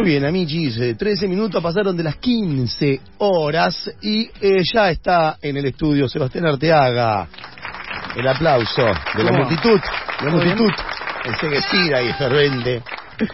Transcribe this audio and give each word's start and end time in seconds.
Muy 0.00 0.08
bien, 0.12 0.24
amigos, 0.24 0.78
eh, 0.78 0.94
13 0.94 1.28
minutos 1.28 1.62
pasaron 1.62 1.94
de 1.94 2.02
las 2.02 2.16
15 2.16 3.00
horas 3.18 3.92
y 4.00 4.22
eh, 4.40 4.62
ya 4.72 4.90
está 4.90 5.36
en 5.42 5.58
el 5.58 5.66
estudio 5.66 6.08
Sebastián 6.08 6.46
Arteaga. 6.46 7.28
El 8.16 8.26
aplauso 8.26 8.80
de 8.80 9.24
la 9.24 9.30
¿Cómo? 9.30 9.44
multitud, 9.44 9.78
la 10.24 10.30
multitud. 10.30 10.70
Enseguecida 11.26 12.02
y 12.02 12.12
fervente. 12.14 12.82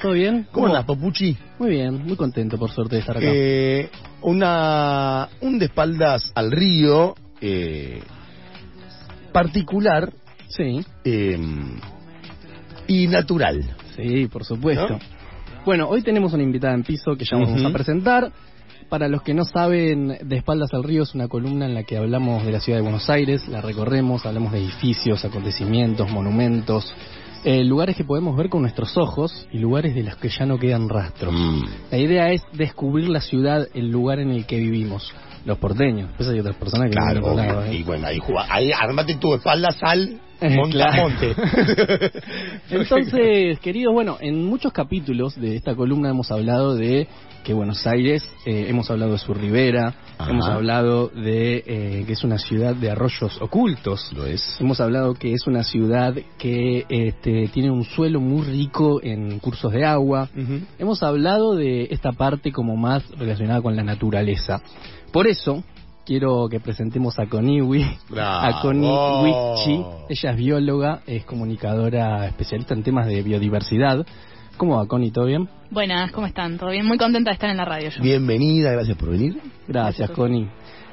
¿Todo 0.03 0.11
bien? 0.11 0.49
¿Cómo 0.51 0.67
andas, 0.67 0.85
Papuchi? 0.87 1.37
Muy 1.61 1.71
bien, 1.71 2.05
muy 2.05 2.17
contento 2.17 2.59
por 2.59 2.73
suerte 2.73 2.97
de 2.97 3.01
estar 3.01 3.17
acá. 3.17 3.27
Eh, 3.31 3.89
una, 4.23 5.29
un 5.43 5.61
de 5.61 5.67
espaldas 5.67 6.33
al 6.35 6.51
río 6.51 7.15
eh, 7.41 8.03
particular 9.31 10.13
Sí, 10.49 10.85
eh, 11.05 11.39
y 12.89 13.07
natural. 13.07 13.77
sí, 13.95 14.27
por 14.27 14.45
supuesto. 14.45 14.89
¿No? 14.89 15.16
Bueno, 15.67 15.89
hoy 15.89 16.01
tenemos 16.03 16.33
una 16.33 16.45
invitada 16.45 16.75
en 16.75 16.85
piso 16.85 17.17
que 17.17 17.25
ya 17.25 17.37
vamos 17.37 17.65
a 17.65 17.71
presentar. 17.71 18.31
Para 18.89 19.09
los 19.09 19.23
que 19.23 19.35
no 19.35 19.45
saben, 19.45 20.17
De 20.23 20.37
Espaldas 20.37 20.73
al 20.73 20.85
Río 20.85 21.03
es 21.03 21.13
una 21.17 21.27
columna 21.27 21.67
en 21.67 21.75
la 21.75 21.83
que 21.83 21.97
hablamos 21.97 22.47
de 22.47 22.53
la 22.53 22.61
ciudad 22.61 22.79
de 22.79 22.83
Buenos 22.83 23.11
Aires, 23.11 23.49
la 23.49 23.61
recorremos, 23.61 24.25
hablamos 24.25 24.53
de 24.53 24.59
edificios, 24.59 25.25
acontecimientos, 25.25 26.09
monumentos, 26.09 26.95
eh, 27.45 27.65
lugares 27.65 27.97
que 27.97 28.05
podemos 28.05 28.37
ver 28.37 28.49
con 28.49 28.63
nuestros 28.63 28.97
ojos 28.97 29.49
y 29.51 29.59
lugares 29.59 29.97
de 29.97 30.05
los 30.05 30.15
que 30.19 30.29
ya 30.29 30.47
no 30.47 30.57
quedan 30.57 30.89
rastros. 30.89 31.35
Mm. 31.35 31.65
La 31.91 31.99
idea 31.99 32.31
es 32.31 32.43
descubrir 32.53 33.09
la 33.09 33.21
ciudad, 33.21 33.67
el 33.75 33.91
lugar 33.91 34.21
en 34.21 34.31
el 34.31 34.47
que 34.47 34.59
vivimos, 34.59 35.13
los 35.45 35.59
porteños. 35.59 36.11
Después 36.11 36.29
hay 36.29 36.39
otras 36.39 36.55
personas 36.55 36.91
que 36.91 36.97
Claro, 36.97 37.35
lado, 37.35 37.59
obvio. 37.59 37.73
¿eh? 37.73 37.75
y 37.75 37.83
bueno, 37.83 38.07
ahí, 38.07 38.21
ahí 38.51 38.71
armate 38.71 39.17
tu 39.17 39.35
espaldas 39.35 39.77
al 39.83 40.11
Eh, 40.11 40.26
montamonte. 40.41 41.35
Entonces, 42.71 43.59
queridos, 43.61 43.93
bueno, 43.93 44.19
en 44.21 44.45
muchos 44.45 44.73
capítulos 44.73 45.35
de 45.41 45.57
esta 45.57 45.75
columna 45.75 46.11
hemos 46.11 46.31
hablado 46.31 46.75
de 46.75 47.09
que 47.45 47.55
Buenos 47.55 47.87
Aires, 47.87 48.29
eh, 48.45 48.67
hemos 48.69 48.91
hablado 48.91 49.13
de 49.13 49.19
su 49.19 49.33
ribera, 49.33 49.95
Ajá. 50.19 50.31
hemos 50.31 50.47
hablado 50.47 51.09
de 51.09 51.63
eh, 51.65 52.05
que 52.05 52.13
es 52.13 52.25
una 52.25 52.39
ciudad 52.39 52.75
de 52.75 52.91
arroyos 52.91 53.41
ocultos. 53.41 54.13
Lo 54.15 54.27
es. 54.27 54.61
Hemos 54.61 54.81
hablado 54.81 55.15
que 55.15 55.33
es 55.33 55.47
una 55.47 55.63
ciudad 55.63 56.15
que 56.39 56.85
este, 56.89 57.49
tiene 57.49 57.71
un 57.71 57.85
suelo 57.85 58.21
muy 58.21 58.45
rico 58.47 59.01
en 59.03 59.39
cursos 59.39 59.73
de 59.73 59.85
agua. 59.85 60.29
Hemos 60.79 61.03
hablado 61.03 61.55
de 61.55 61.89
esta 61.91 62.13
parte 62.13 62.51
como 62.51 62.77
más 62.77 63.09
relacionada 63.11 63.63
con 63.63 63.77
la 63.77 63.85
naturaleza. 63.85 64.61
Por 65.13 65.29
eso, 65.29 65.63
quiero 66.07 66.49
que 66.49 66.61
presentemos 66.61 67.19
a 67.19 67.27
Coniwi, 67.27 67.83
a 68.17 68.61
Connie 68.63 68.89
Bravo. 68.89 69.23
Wichi. 69.25 69.85
Ella 70.09 70.31
es 70.31 70.37
bióloga, 70.37 71.03
es 71.07 71.25
comunicadora 71.25 72.27
especialista 72.27 72.75
en 72.75 72.83
temas 72.83 73.07
de 73.09 73.23
biodiversidad. 73.23 74.07
¿Cómo 74.57 74.77
va, 74.77 74.87
Connie? 74.87 75.11
¿Todo 75.11 75.27
bien? 75.27 75.49
Buenas, 75.71 76.13
¿cómo 76.13 76.27
están? 76.27 76.57
¿Todo 76.57 76.71
bien? 76.71 76.87
Muy 76.87 76.97
contenta 76.97 77.31
de 77.31 77.35
estar 77.35 77.51
en 77.51 77.59
la 77.59 77.65
radio 77.65 77.91
yo. 77.91 78.03
Bienvenida, 78.03 78.71
gracias 78.71 78.97
por 78.97 79.11
venir. 79.11 79.39
Gracias, 79.69 80.09
Connie. 80.13 80.49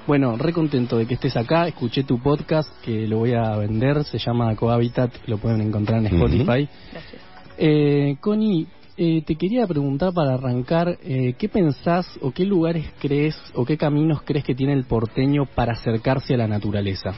Bueno, 0.06 0.36
re 0.36 0.52
contento 0.52 0.98
de 0.98 1.06
que 1.06 1.14
estés 1.14 1.38
acá. 1.38 1.68
Escuché 1.68 2.04
tu 2.04 2.20
podcast 2.20 2.70
que 2.82 3.08
lo 3.08 3.20
voy 3.20 3.34
a 3.34 3.56
vender. 3.56 4.04
Se 4.04 4.18
llama 4.18 4.54
Cohabitat. 4.56 5.14
Lo 5.28 5.38
pueden 5.38 5.62
encontrar 5.62 6.00
en. 6.00 6.08
Spotify. 6.08 6.68
Gracias. 6.92 7.22
Eh, 7.58 8.18
Connie, 8.20 8.68
eh, 8.98 9.24
te 9.26 9.36
quería 9.36 9.66
preguntar 9.66 10.14
para 10.14 10.36
arrancar, 10.36 10.98
eh, 11.04 11.34
¿qué 11.38 11.50
pensás 11.50 12.08
o 12.22 12.32
qué 12.32 12.46
lugares 12.46 12.86
crees 13.00 13.36
o 13.56 13.66
qué 13.66 13.78
caminos 13.78 14.22
crees 14.24 14.46
que 14.46 14.56
tiene 14.56 14.74
el 14.74 14.86
porteño 14.86 15.46
para 15.46 15.74
acercarse 15.74 16.34
a 16.36 16.38
la 16.38 16.48
naturaleza? 16.48 17.14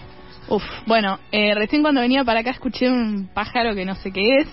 Uf, 0.47 0.63
bueno, 0.85 1.19
eh, 1.31 1.53
recién 1.55 1.81
cuando 1.81 2.01
venía 2.01 2.23
para 2.23 2.41
acá 2.41 2.51
escuché 2.51 2.89
un 2.89 3.29
pájaro 3.33 3.73
que 3.73 3.83
no 3.83 3.95
sé 3.95 4.11
qué 4.11 4.37
es, 4.37 4.47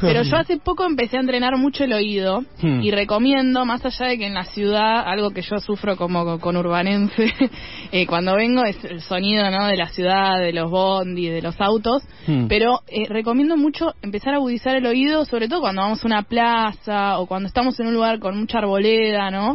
pero 0.00 0.22
yo 0.22 0.36
hace 0.36 0.58
poco 0.58 0.84
empecé 0.84 1.16
a 1.16 1.20
entrenar 1.20 1.56
mucho 1.56 1.84
el 1.84 1.92
oído 1.92 2.40
Hmm. 2.62 2.80
y 2.82 2.90
recomiendo, 2.90 3.64
más 3.64 3.84
allá 3.84 4.06
de 4.06 4.18
que 4.18 4.26
en 4.26 4.34
la 4.34 4.44
ciudad, 4.44 5.02
algo 5.06 5.30
que 5.30 5.42
yo 5.42 5.58
sufro 5.58 5.96
como 5.96 6.38
con 6.38 6.56
urbanense, 6.56 7.32
eh, 7.92 8.06
cuando 8.06 8.34
vengo 8.34 8.64
es 8.64 8.82
el 8.84 9.00
sonido 9.00 9.50
¿no? 9.50 9.66
de 9.66 9.76
la 9.76 9.88
ciudad, 9.88 10.38
de 10.38 10.52
los 10.52 10.70
bondis, 10.70 11.30
de 11.30 11.42
los 11.42 11.60
autos, 11.60 12.02
Hmm. 12.26 12.46
pero 12.48 12.80
eh, 12.88 13.06
recomiendo 13.08 13.56
mucho 13.56 13.92
empezar 14.02 14.34
a 14.34 14.36
agudizar 14.36 14.74
el 14.76 14.86
oído, 14.86 15.24
sobre 15.24 15.48
todo 15.48 15.60
cuando 15.60 15.82
vamos 15.82 16.02
a 16.02 16.06
una 16.06 16.22
plaza 16.22 17.18
o 17.18 17.26
cuando 17.26 17.46
estamos 17.48 17.78
en 17.80 17.86
un 17.88 17.94
lugar 17.94 18.18
con 18.18 18.36
mucha 18.36 18.58
arboleda, 18.58 19.30
¿no? 19.30 19.52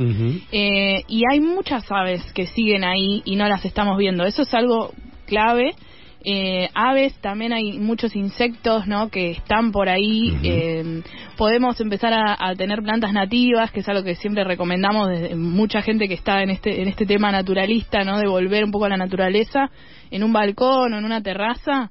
Eh, 0.52 1.04
y 1.08 1.24
hay 1.30 1.40
muchas 1.40 1.84
aves 1.92 2.22
que 2.34 2.48
siguen 2.48 2.84
ahí 2.84 3.22
y 3.26 3.36
no 3.36 3.48
las 3.48 3.66
estamos 3.66 3.98
viendo. 3.98 4.24
Eso 4.26 4.44
es 4.44 4.54
algo 4.54 4.92
clave. 5.26 5.76
Eh, 6.24 6.70
aves, 6.76 7.14
también 7.22 7.52
hay 7.52 7.80
muchos 7.80 8.16
insectos 8.16 8.86
¿no? 8.88 9.10
que 9.10 9.32
están 9.32 9.72
por 9.72 9.90
ahí. 9.90 10.38
Eh, 10.44 11.02
podemos 11.38 11.80
empezar 11.82 12.14
a, 12.14 12.38
a 12.40 12.56
tener 12.56 12.82
plantas 12.84 13.12
nativas, 13.14 13.72
que 13.72 13.80
es 13.80 13.90
algo 13.90 14.04
que 14.04 14.16
siempre 14.16 14.44
recomendamos 14.44 15.10
desde 15.10 15.36
mucha 15.36 15.82
gente 15.82 16.08
que 16.08 16.14
está 16.14 16.44
en 16.44 16.52
este, 16.52 16.82
en 16.82 16.88
este 16.88 17.06
tema 17.06 17.32
naturalista, 17.32 18.04
¿no? 18.04 18.20
de 18.20 18.28
volver 18.28 18.64
un 18.64 18.72
poco 18.72 18.86
a 18.86 18.90
la 18.90 18.98
naturaleza, 18.98 19.72
en 20.12 20.24
un 20.24 20.32
balcón 20.32 20.94
o 20.94 20.98
en 20.98 21.06
una 21.06 21.22
terraza, 21.24 21.90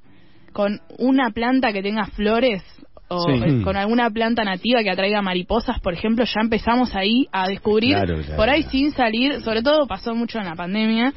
con 0.53 0.79
una 0.97 1.31
planta 1.31 1.73
que 1.73 1.81
tenga 1.81 2.05
flores 2.07 2.63
o 3.09 3.25
Sí. 3.25 3.33
eh, 3.43 3.61
con 3.63 3.75
alguna 3.75 4.09
planta 4.09 4.45
nativa 4.45 4.81
que 4.83 4.89
atraiga 4.89 5.21
mariposas, 5.21 5.81
por 5.81 5.93
ejemplo, 5.93 6.23
ya 6.23 6.39
empezamos 6.39 6.95
ahí 6.95 7.27
a 7.33 7.49
descubrir, 7.49 7.95
Claro, 7.97 8.15
claro. 8.21 8.35
por 8.37 8.49
ahí 8.49 8.63
sin 8.63 8.91
salir, 8.93 9.41
sobre 9.41 9.61
todo 9.61 9.85
pasó 9.85 10.15
mucho 10.15 10.39
en 10.39 10.45
la 10.45 10.55
pandemia, 10.55 11.13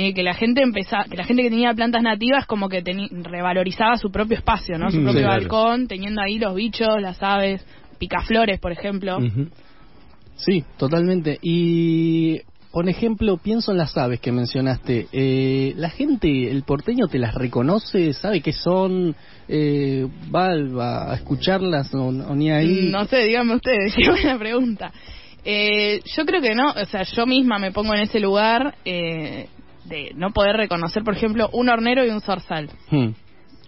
eh, 0.00 0.14
que 0.14 0.22
la 0.22 0.32
gente 0.32 0.62
empezaba, 0.62 1.06
que 1.10 1.16
la 1.16 1.24
gente 1.24 1.42
que 1.42 1.50
tenía 1.50 1.74
plantas 1.74 2.04
nativas 2.04 2.46
como 2.46 2.68
que 2.68 2.84
revalorizaba 3.24 3.96
su 3.96 4.12
propio 4.12 4.36
espacio, 4.36 4.78
¿no? 4.78 4.92
Su 4.92 4.98
Mm, 5.00 5.02
propio 5.02 5.18
sí, 5.22 5.24
claro. 5.26 5.40
balcón, 5.40 5.88
teniendo 5.88 6.22
ahí 6.22 6.38
los 6.38 6.54
bichos, 6.54 7.02
las 7.02 7.20
aves, 7.20 7.66
picaflores, 7.98 8.60
por 8.60 8.70
ejemplo. 8.70 9.18
Sí, 10.36 10.62
totalmente. 10.76 11.38
Y, 11.42 12.38
por 12.70 12.88
ejemplo, 12.88 13.38
pienso 13.38 13.72
en 13.72 13.78
las 13.78 13.96
aves 13.96 14.20
que 14.20 14.30
mencionaste. 14.30 15.08
Eh, 15.10 15.72
¿La 15.76 15.90
gente, 15.90 16.48
el 16.48 16.62
porteño, 16.62 17.08
te 17.08 17.18
las 17.18 17.34
reconoce? 17.34 18.12
¿Sabe 18.12 18.40
qué 18.40 18.52
son? 18.52 19.16
Eh, 19.48 20.06
¿Va, 20.32 20.50
va 20.56 21.10
a 21.12 21.16
escucharlas 21.16 21.92
o, 21.92 22.06
o 22.06 22.36
ni 22.36 22.52
ahí? 22.52 22.88
No 22.92 23.04
sé, 23.06 23.24
díganme 23.24 23.56
ustedes, 23.56 23.94
qué 23.96 24.08
buena 24.08 24.38
pregunta. 24.38 24.92
Eh, 25.44 26.02
yo 26.16 26.24
creo 26.24 26.40
que 26.40 26.54
no, 26.54 26.70
o 26.70 26.84
sea, 26.86 27.02
yo 27.02 27.26
misma 27.26 27.58
me 27.58 27.72
pongo 27.72 27.94
en 27.94 28.02
ese 28.02 28.20
lugar 28.20 28.76
eh, 28.84 29.48
de 29.88 30.12
no 30.14 30.30
poder 30.30 30.56
reconocer, 30.56 31.02
por 31.02 31.14
ejemplo, 31.14 31.48
un 31.52 31.68
hornero 31.68 32.04
y 32.04 32.10
un 32.10 32.20
zorzal. 32.20 32.70
Hmm. 32.90 33.08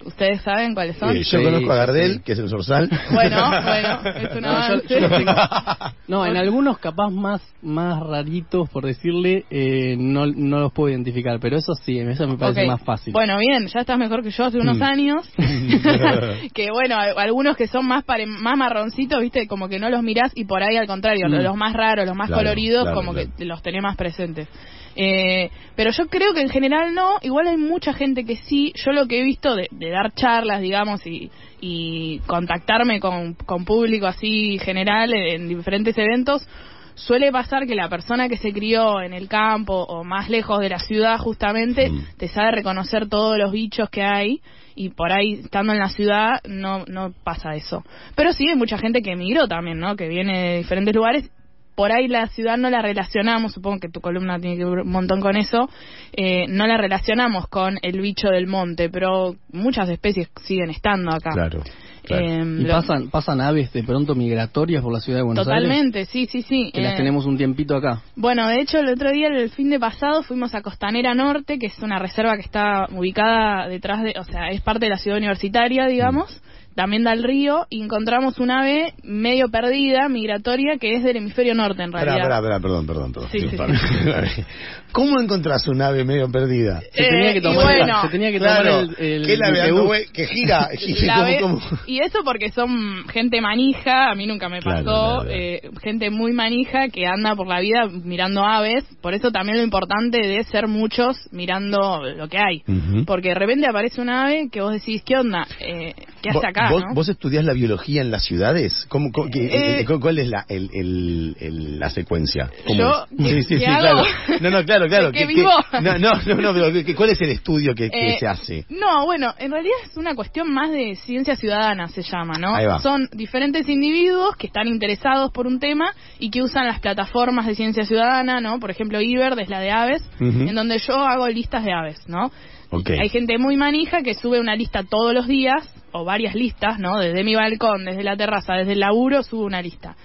¿Ustedes 0.04 0.40
saben 0.42 0.74
cuáles 0.74 0.96
son? 0.96 1.10
Eh, 1.16 1.22
yo 1.22 1.38
Sí, 1.38 1.44
conozco 1.44 1.72
a 1.72 1.76
Gardel, 1.76 2.14
sí. 2.14 2.20
que 2.24 2.32
es 2.32 2.38
el 2.38 2.48
Sorsal. 2.48 2.88
Bueno, 3.12 3.50
bueno, 3.50 4.00
es 4.16 4.34
un 4.34 4.40
No, 4.42 4.48
yo- 4.50 4.56
avance. 4.56 4.88
yo 4.88 5.00
los 5.00 5.10
tengo- 5.10 5.32
No, 6.08 6.26
en 6.26 6.36
algunos 6.36 6.78
capaz 6.78 7.10
más 7.10 7.42
más 7.62 8.00
raritos, 8.00 8.68
por 8.70 8.86
decirle, 8.86 9.44
eh, 9.50 9.94
no, 9.98 10.24
no 10.26 10.58
los 10.60 10.72
puedo 10.72 10.88
identificar, 10.90 11.38
pero 11.40 11.58
eso 11.58 11.74
sí, 11.74 11.98
eso 11.98 12.26
me 12.26 12.38
parece 12.38 12.66
más 12.66 12.82
fácil. 12.82 13.12
Bueno, 13.12 13.36
bien, 13.38 13.66
ya 13.66 13.80
estás 13.80 13.98
mejor 13.98 14.22
que 14.22 14.30
yo 14.30 14.44
hace 14.46 14.58
unos 14.58 14.78
Mm. 14.78 14.82
años. 14.82 15.28
que 16.54 16.68
bueno, 16.72 16.96
algunos 17.16 17.56
que 17.56 17.66
son 17.66 17.86
más 17.86 18.04
pare- 18.04 18.26
más 18.26 18.56
marroncitos, 18.56 19.20
viste, 19.20 19.46
como 19.46 19.68
que 19.68 19.78
no 19.78 19.90
los 19.90 20.02
mirás 20.02 20.32
y 20.34 20.44
por 20.46 20.62
ahí 20.62 20.76
al 20.76 20.86
contrario, 20.86 21.28
Mm. 21.28 21.42
los 21.42 21.56
más 21.56 21.74
raros, 21.74 22.06
los 22.06 22.16
más 22.16 22.28
Claro, 22.28 22.42
coloridos, 22.42 22.82
claro, 22.84 22.96
como 22.96 23.12
claro. 23.12 23.28
que 23.36 23.44
los 23.44 23.62
tenés 23.62 23.82
más 23.82 23.96
presentes. 23.96 24.48
Eh, 24.96 25.50
pero 25.76 25.92
yo 25.92 26.08
creo 26.08 26.34
que 26.34 26.40
en 26.40 26.48
general 26.48 26.94
no, 26.94 27.18
igual 27.22 27.46
hay 27.46 27.56
mucha 27.56 27.92
gente 27.92 28.24
que 28.24 28.36
sí, 28.36 28.72
yo 28.74 28.90
lo 28.92 29.06
que 29.06 29.20
he 29.20 29.24
visto 29.24 29.54
de, 29.54 29.68
de 29.70 29.89
dar 29.90 30.12
charlas, 30.14 30.60
digamos, 30.60 31.06
y, 31.06 31.30
y 31.60 32.20
contactarme 32.26 33.00
con, 33.00 33.34
con 33.34 33.64
público 33.64 34.06
así 34.06 34.58
general 34.58 35.12
en 35.12 35.48
diferentes 35.48 35.96
eventos, 35.98 36.46
suele 36.94 37.32
pasar 37.32 37.66
que 37.66 37.74
la 37.74 37.88
persona 37.88 38.28
que 38.28 38.36
se 38.36 38.52
crió 38.52 39.00
en 39.00 39.12
el 39.12 39.28
campo 39.28 39.74
o 39.74 40.04
más 40.04 40.28
lejos 40.28 40.60
de 40.60 40.68
la 40.68 40.78
ciudad 40.78 41.18
justamente 41.18 41.88
Mm. 41.90 42.04
te 42.18 42.28
sabe 42.28 42.52
reconocer 42.52 43.08
todos 43.08 43.38
los 43.38 43.52
bichos 43.52 43.88
que 43.90 44.02
hay 44.02 44.40
y 44.74 44.90
por 44.90 45.12
ahí 45.12 45.40
estando 45.44 45.72
en 45.72 45.78
la 45.78 45.88
ciudad 45.88 46.40
no 46.46 46.84
no 46.86 47.12
pasa 47.24 47.54
eso 47.54 47.84
pero 48.14 48.32
sí 48.32 48.48
hay 48.48 48.54
mucha 48.54 48.76
gente 48.78 49.02
que 49.02 49.12
emigró 49.12 49.48
también 49.48 49.78
no 49.78 49.96
que 49.96 50.08
viene 50.08 50.50
de 50.50 50.58
diferentes 50.58 50.94
lugares 50.94 51.30
por 51.80 51.92
ahí 51.92 52.08
la 52.08 52.26
ciudad 52.26 52.58
no 52.58 52.68
la 52.68 52.82
relacionamos 52.82 53.52
supongo 53.54 53.80
que 53.80 53.88
tu 53.88 54.02
columna 54.02 54.38
tiene 54.38 54.58
que 54.58 54.66
ver 54.66 54.80
un 54.80 54.90
montón 54.92 55.22
con 55.22 55.34
eso 55.38 55.70
eh, 56.12 56.44
no 56.46 56.66
la 56.66 56.76
relacionamos 56.76 57.48
con 57.48 57.78
el 57.80 58.00
bicho 58.02 58.28
del 58.28 58.46
monte 58.46 58.90
pero 58.90 59.34
muchas 59.50 59.88
especies 59.88 60.28
siguen 60.44 60.68
estando 60.68 61.10
acá 61.10 61.30
Claro. 61.32 61.62
claro. 62.02 62.26
Eh, 62.26 62.42
¿Y 62.42 62.64
lo- 62.64 62.74
pasan, 62.74 63.08
pasan 63.08 63.40
aves 63.40 63.72
de 63.72 63.82
pronto 63.82 64.14
migratorias 64.14 64.82
por 64.82 64.92
la 64.92 65.00
ciudad 65.00 65.20
de 65.20 65.24
Buenos 65.24 65.48
Aires? 65.48 65.62
totalmente 65.62 66.04
sí 66.04 66.26
sí 66.26 66.42
sí 66.42 66.70
Que 66.74 66.82
las 66.82 66.92
Eh, 66.94 66.96
tenemos 66.98 67.24
un 67.24 67.38
tiempito 67.38 67.74
acá. 67.76 68.02
Bueno, 68.16 68.46
de 68.48 68.60
hecho, 68.60 68.78
el 68.78 68.88
otro 68.88 69.10
día, 69.12 69.28
el 69.28 69.48
fin 69.50 69.70
de 69.70 69.78
pasado, 69.78 70.22
fuimos 70.22 70.54
a 70.54 70.60
Costanera 70.60 71.14
Norte, 71.14 71.58
que 71.58 71.66
es 71.68 71.78
una 71.78 71.98
reserva 71.98 72.34
que 72.34 72.42
está 72.42 72.86
ubicada 72.92 73.68
detrás 73.68 74.02
de, 74.02 74.12
o 74.18 74.24
sea, 74.24 74.48
es 74.50 74.60
parte 74.60 74.84
de 74.86 74.90
la 74.90 74.98
ciudad 74.98 75.16
universitaria, 75.18 75.86
digamos. 75.86 76.42
También 76.74 77.04
da 77.04 77.10
al 77.12 77.22
río, 77.22 77.66
y 77.68 77.82
encontramos 77.82 78.38
un 78.38 78.50
ave 78.50 78.94
medio 79.02 79.48
perdida, 79.50 80.08
migratoria, 80.08 80.78
que 80.78 80.94
es 80.94 81.02
del 81.04 81.16
hemisferio 81.16 81.54
norte 81.54 81.82
en 81.82 81.92
realidad. 81.92 82.16
Espera, 82.18 82.36
espera, 82.36 82.60
perdón, 82.60 82.86
perdón, 82.86 83.12
perdón. 83.12 83.28
Sí, 83.32 83.40
sí, 83.40 83.56
¿Cómo 84.92 85.20
encontrás 85.20 85.66
un 85.68 85.80
ave 85.82 86.04
medio 86.04 86.28
perdida? 86.30 86.80
Se 86.92 87.04
tenía 87.04 87.30
Eh, 87.30 87.34
que 87.34 87.40
tomar, 87.40 87.62
bueno, 87.64 88.02
se 88.02 88.08
tenía 88.08 88.32
que 88.32 88.38
Claro, 88.38 88.80
tomar 88.86 89.00
el, 89.00 89.04
el 89.22 89.26
que 89.26 89.36
la 89.36 89.46
ave 89.48 89.60
el 89.68 89.74
vue- 89.74 90.10
que 90.12 90.26
gira, 90.26 90.68
gira 90.76 91.06
La 91.06 91.38
como- 91.40 91.56
ve- 91.58 91.60
como- 91.68 91.78
Y 91.86 92.00
eso 92.00 92.18
porque 92.24 92.50
son 92.50 93.06
gente 93.08 93.40
manija, 93.40 94.10
a 94.10 94.14
mí 94.16 94.26
nunca 94.26 94.48
me 94.48 94.60
pasó, 94.60 94.82
claro, 94.82 95.14
claro. 95.22 95.30
eh, 95.30 95.70
gente 95.82 96.10
muy 96.10 96.32
manija 96.32 96.88
que 96.88 97.06
anda 97.06 97.36
por 97.36 97.46
la 97.46 97.60
vida 97.60 97.88
mirando 98.04 98.44
aves, 98.44 98.84
por 99.00 99.14
eso 99.14 99.30
también 99.30 99.58
lo 99.58 99.62
importante 99.64 100.18
de 100.26 100.42
ser 100.44 100.66
muchos 100.66 101.16
mirando 101.30 102.02
lo 102.16 102.28
que 102.28 102.38
hay, 102.38 102.62
porque 103.06 103.28
de 103.28 103.34
repente 103.36 103.66
aparece 103.68 104.00
un 104.00 104.08
ave 104.10 104.48
que 104.50 104.60
vos 104.60 104.72
decís, 104.72 105.02
¿qué 105.04 105.16
onda? 105.16 105.46
Eh, 105.60 105.94
¿Qué 106.20 106.30
hace 106.30 106.38
¿Vos- 106.38 106.42
acá? 106.60 106.70
¿Vos, 106.72 106.82
no? 106.88 106.94
vos 106.94 107.08
estudiás 107.08 107.44
la 107.44 107.52
biología 107.52 108.00
en 108.02 108.10
las 108.10 108.24
ciudades? 108.24 108.86
¿Cómo, 108.88 109.10
cómo- 109.12 109.28
qué- 109.30 109.80
Eh, 109.80 109.84
cu- 109.84 110.00
¿Cuál 110.00 110.18
es 110.18 110.28
la, 110.28 110.44
el, 110.48 110.70
el- 110.72 111.36
el- 111.40 111.78
la 111.78 111.90
secuencia? 111.90 112.50
¿Cómo 112.66 112.78
¿Yo? 112.80 113.04
es? 113.10 113.16
¿Qué- 113.18 113.30
Sí, 113.30 113.42
sí, 113.42 113.48
qué 113.54 113.58
sí, 113.60 113.64
hago? 113.66 113.80
claro. 113.80 114.02
No, 114.40 114.50
no, 114.50 114.64
claro, 114.64 114.86
claro. 114.88 115.06
¿De 115.12 115.18
qué 115.18 115.26
vivo? 115.26 115.50
no, 115.80 115.98
no, 115.98 116.10
no, 116.26 116.34
no, 116.34 116.52
pero 116.54 116.72
¿qué- 116.84 116.94
¿cuál 116.94 117.10
es 117.10 117.20
el 117.20 117.30
estudio 117.30 117.74
que, 117.74 117.90
que 117.90 118.14
Eh, 118.14 118.18
se 118.18 118.26
hace? 118.26 118.64
No, 118.68 119.04
bueno, 119.06 119.34
en 119.38 119.50
realidad 119.50 119.76
es 119.88 119.96
una 119.96 120.14
cuestión 120.14 120.52
más 120.52 120.70
de 120.70 120.94
ciencia 120.96 121.36
ciudadana, 121.36 121.88
se 121.88 122.02
llama, 122.02 122.38
¿no? 122.38 122.54
Ahí 122.54 122.66
va. 122.66 122.80
Son 122.80 123.08
diferentes 123.12 123.68
individuos 123.68 124.36
que 124.36 124.46
están 124.46 124.66
interesados 124.68 125.30
por 125.32 125.46
un 125.46 125.58
tema 125.60 125.92
y 126.18 126.30
que 126.30 126.42
usan 126.42 126.66
las 126.66 126.80
plataformas 126.80 127.46
de 127.46 127.54
ciencia 127.54 127.84
ciudadana, 127.84 128.40
¿no? 128.40 128.58
Por 128.60 128.70
ejemplo, 128.70 129.00
IBERD 129.00 129.38
es 129.40 129.48
la 129.48 129.60
de 129.60 129.70
aves, 129.70 130.02
en 130.20 130.54
donde 130.54 130.78
yo 130.78 130.94
hago 130.94 131.28
listas 131.28 131.64
de 131.64 131.72
aves, 131.72 132.00
¿no? 132.08 132.30
Ok. 132.70 132.90
Hay 133.00 133.08
gente 133.08 133.36
muy 133.38 133.56
manija 133.56 134.02
que 134.02 134.14
sube 134.14 134.38
una 134.38 134.54
lista 134.54 134.82
todos 134.84 135.12
los 135.12 135.26
días, 135.26 135.68
o 135.92 136.04
varias 136.04 136.34
listas, 136.34 136.78
¿no? 136.78 136.98
Desde 136.98 137.24
mi 137.24 137.34
balcón, 137.34 137.84
desde 137.84 138.02
la 138.02 138.16
terraza, 138.16 138.54
desde 138.54 138.72
el 138.72 138.80
laburo, 138.80 139.22
sube 139.22 139.44
una 139.44 139.62
lista. 139.62 139.96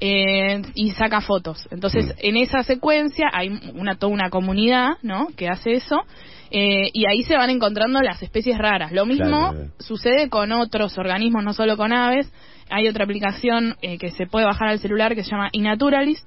Eh, 0.00 0.62
y 0.74 0.90
saca 0.92 1.20
fotos. 1.20 1.66
Entonces, 1.72 2.06
Mm. 2.06 2.18
en 2.20 2.36
esa 2.36 2.62
secuencia 2.62 3.26
hay 3.32 3.48
una 3.74 3.96
toda 3.96 4.12
una 4.12 4.30
comunidad, 4.30 4.90
¿no? 5.02 5.28
Que 5.36 5.48
hace 5.48 5.72
eso. 5.72 6.02
eh, 6.50 6.88
y 6.94 7.04
ahí 7.04 7.24
se 7.24 7.36
van 7.36 7.50
encontrando 7.50 8.00
las 8.00 8.22
especies 8.22 8.56
raras. 8.56 8.90
Lo 8.92 9.04
mismo 9.04 9.50
claro. 9.52 9.66
sucede 9.80 10.30
con 10.30 10.50
otros 10.52 10.96
organismos, 10.96 11.44
no 11.44 11.52
solo 11.52 11.76
con 11.76 11.92
aves. 11.92 12.32
Hay 12.70 12.88
otra 12.88 13.04
aplicación 13.04 13.76
eh, 13.82 13.98
que 13.98 14.08
se 14.12 14.26
puede 14.26 14.46
bajar 14.46 14.68
al 14.68 14.78
celular 14.78 15.14
que 15.14 15.24
se 15.24 15.30
llama 15.30 15.50
iNaturalist, 15.52 16.26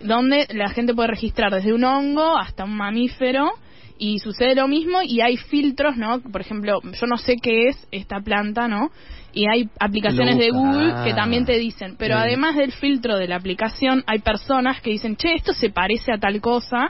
donde 0.00 0.46
la 0.54 0.70
gente 0.70 0.94
puede 0.94 1.08
registrar 1.08 1.52
desde 1.52 1.74
un 1.74 1.84
hongo 1.84 2.38
hasta 2.38 2.64
un 2.64 2.74
mamífero 2.74 3.50
y 3.98 4.18
sucede 4.18 4.54
lo 4.54 4.68
mismo 4.68 5.02
y 5.02 5.20
hay 5.20 5.36
filtros, 5.36 5.96
¿no? 5.96 6.20
Por 6.20 6.40
ejemplo, 6.40 6.80
yo 6.82 7.06
no 7.06 7.16
sé 7.16 7.36
qué 7.40 7.68
es 7.68 7.88
esta 7.90 8.20
planta, 8.20 8.68
¿no? 8.68 8.90
Y 9.32 9.46
hay 9.48 9.68
aplicaciones 9.80 10.38
de. 10.38 10.50
Google 10.50 10.92
que 11.04 11.14
también 11.14 11.46
te 11.46 11.58
dicen, 11.58 11.96
pero 11.98 12.16
Bien. 12.16 12.28
además 12.28 12.56
del 12.56 12.72
filtro 12.72 13.16
de 13.16 13.28
la 13.28 13.36
aplicación, 13.36 14.04
hay 14.06 14.18
personas 14.18 14.80
que 14.82 14.90
dicen, 14.90 15.16
che, 15.16 15.34
esto 15.34 15.54
se 15.54 15.70
parece 15.70 16.12
a 16.12 16.18
tal 16.18 16.40
cosa, 16.40 16.86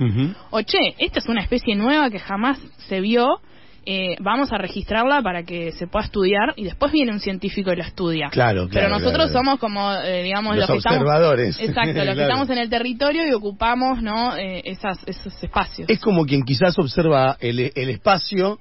o 0.50 0.60
che, 0.62 0.94
esta 0.98 1.20
es 1.20 1.28
una 1.28 1.42
especie 1.42 1.76
nueva 1.76 2.10
que 2.10 2.18
jamás 2.18 2.58
se 2.88 3.00
vio, 3.00 3.40
eh, 3.84 4.16
vamos 4.20 4.52
a 4.52 4.58
registrarla 4.58 5.22
para 5.22 5.42
que 5.44 5.72
se 5.72 5.86
pueda 5.86 6.04
estudiar 6.04 6.54
y 6.56 6.64
después 6.64 6.92
viene 6.92 7.12
un 7.12 7.20
científico 7.20 7.72
y 7.72 7.76
la 7.76 7.86
estudia. 7.86 8.28
Claro, 8.30 8.68
claro, 8.68 8.70
Pero 8.72 8.88
nosotros 8.88 9.30
claro. 9.30 9.44
somos 9.44 9.58
como, 9.58 9.92
eh, 9.94 10.22
digamos, 10.22 10.56
Los 10.56 10.68
los, 10.68 10.70
que 10.70 10.78
estamos... 10.78 10.98
observadores. 11.00 11.58
Exacto, 11.60 11.92
los 12.04 12.14
que 12.14 12.22
estamos 12.22 12.50
en 12.50 12.58
el 12.58 12.70
territorio 12.70 13.26
y 13.26 13.32
ocupamos, 13.32 14.02
¿no? 14.02 14.36
Eh, 14.36 14.62
esas, 14.64 14.98
esos 15.06 15.42
espacios. 15.42 15.88
Es 15.90 16.00
como 16.00 16.24
quien 16.24 16.42
quizás 16.42 16.78
observa 16.78 17.36
el, 17.40 17.72
el 17.74 17.90
espacio 17.90 18.58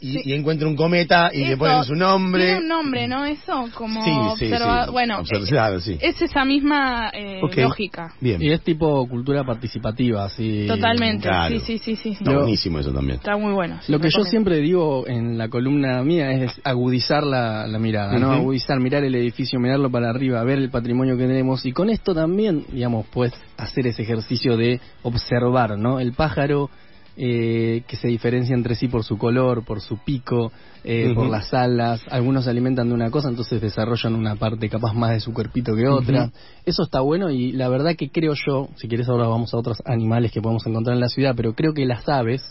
y, 0.00 0.12
Sí. 0.14 0.20
y 0.24 0.32
encuentra 0.32 0.66
un 0.66 0.76
cometa 0.76 1.30
y 1.32 1.44
le 1.44 1.56
ponen 1.56 1.84
su 1.84 1.94
nombre. 1.94 2.44
Tiene 2.44 2.60
un 2.60 2.68
nombre, 2.68 3.06
¿no? 3.08 3.24
Eso, 3.24 3.68
como 3.74 4.02
Sí, 4.36 4.46
sí. 4.48 4.50
Bueno, 4.90 5.20
Observado, 5.20 5.80
sí. 5.80 5.98
es 6.00 6.20
esa 6.22 6.44
misma 6.44 7.10
eh, 7.12 7.40
lógica. 7.56 8.14
Bien. 8.20 8.40
Y 8.42 8.50
es 8.50 8.62
tipo 8.62 9.06
cultura 9.06 9.44
participativa, 9.44 10.24
así. 10.24 10.66
Totalmente. 10.66 11.28
claro. 11.28 11.58
Sí, 11.60 11.78
sí, 11.78 11.96
sí, 11.96 12.16
buenísimo 12.24 12.78
eso 12.78 12.92
también. 12.92 13.16
Está 13.18 13.36
muy 13.36 13.52
bueno. 13.52 13.78
sí, 13.82 13.92
Lo 13.92 13.98
que 14.00 14.10
yo 14.10 14.24
siempre 14.24 14.56
digo 14.58 15.06
en 15.06 15.36
la 15.38 15.48
columna 15.48 16.02
mía 16.02 16.30
es 16.32 16.60
agudizar 16.64 17.22
la, 17.24 17.66
la 17.66 17.78
mirada, 17.78 18.18
¿no? 18.18 18.32
Agudizar, 18.32 18.80
mirar 18.80 19.04
el 19.04 19.14
edificio, 19.14 19.60
mirarlo 19.60 19.90
para 19.90 20.10
arriba, 20.10 20.42
ver 20.44 20.58
el 20.58 20.70
patrimonio 20.70 21.16
que 21.16 21.26
tenemos 21.26 21.64
y 21.66 21.72
con 21.72 21.90
esto 21.90 22.14
también, 22.14 22.64
digamos, 22.72 23.06
pues 23.12 23.32
hacer 23.56 23.86
ese 23.86 24.02
ejercicio 24.02 24.56
de 24.56 24.80
observar, 25.02 25.78
¿no? 25.78 26.00
El 26.00 26.12
pájaro 26.12 26.70
eh, 27.16 27.82
que 27.86 27.96
se 27.96 28.08
diferencia 28.08 28.54
entre 28.54 28.74
sí 28.74 28.88
por 28.88 29.04
su 29.04 29.18
color, 29.18 29.64
por 29.64 29.80
su 29.80 29.98
pico, 29.98 30.52
eh, 30.84 31.12
por 31.14 31.28
las 31.28 31.52
alas. 31.52 32.02
Algunos 32.10 32.44
se 32.44 32.50
alimentan 32.50 32.88
de 32.88 32.94
una 32.94 33.10
cosa, 33.10 33.28
entonces 33.28 33.60
desarrollan 33.60 34.14
una 34.14 34.36
parte 34.36 34.68
capaz 34.68 34.94
más 34.94 35.10
de 35.12 35.20
su 35.20 35.32
cuerpito 35.32 35.74
que 35.74 35.86
otra. 35.88 36.30
Eso 36.64 36.82
está 36.82 37.00
bueno 37.00 37.30
y 37.30 37.52
la 37.52 37.68
verdad 37.68 37.96
que 37.96 38.10
creo 38.10 38.34
yo, 38.34 38.68
si 38.76 38.88
quieres 38.88 39.08
ahora 39.08 39.28
vamos 39.28 39.52
a 39.52 39.58
otros 39.58 39.78
animales 39.84 40.32
que 40.32 40.40
podemos 40.40 40.66
encontrar 40.66 40.94
en 40.94 41.00
la 41.00 41.08
ciudad, 41.08 41.34
pero 41.36 41.54
creo 41.54 41.74
que 41.74 41.84
las 41.84 42.08
aves 42.08 42.42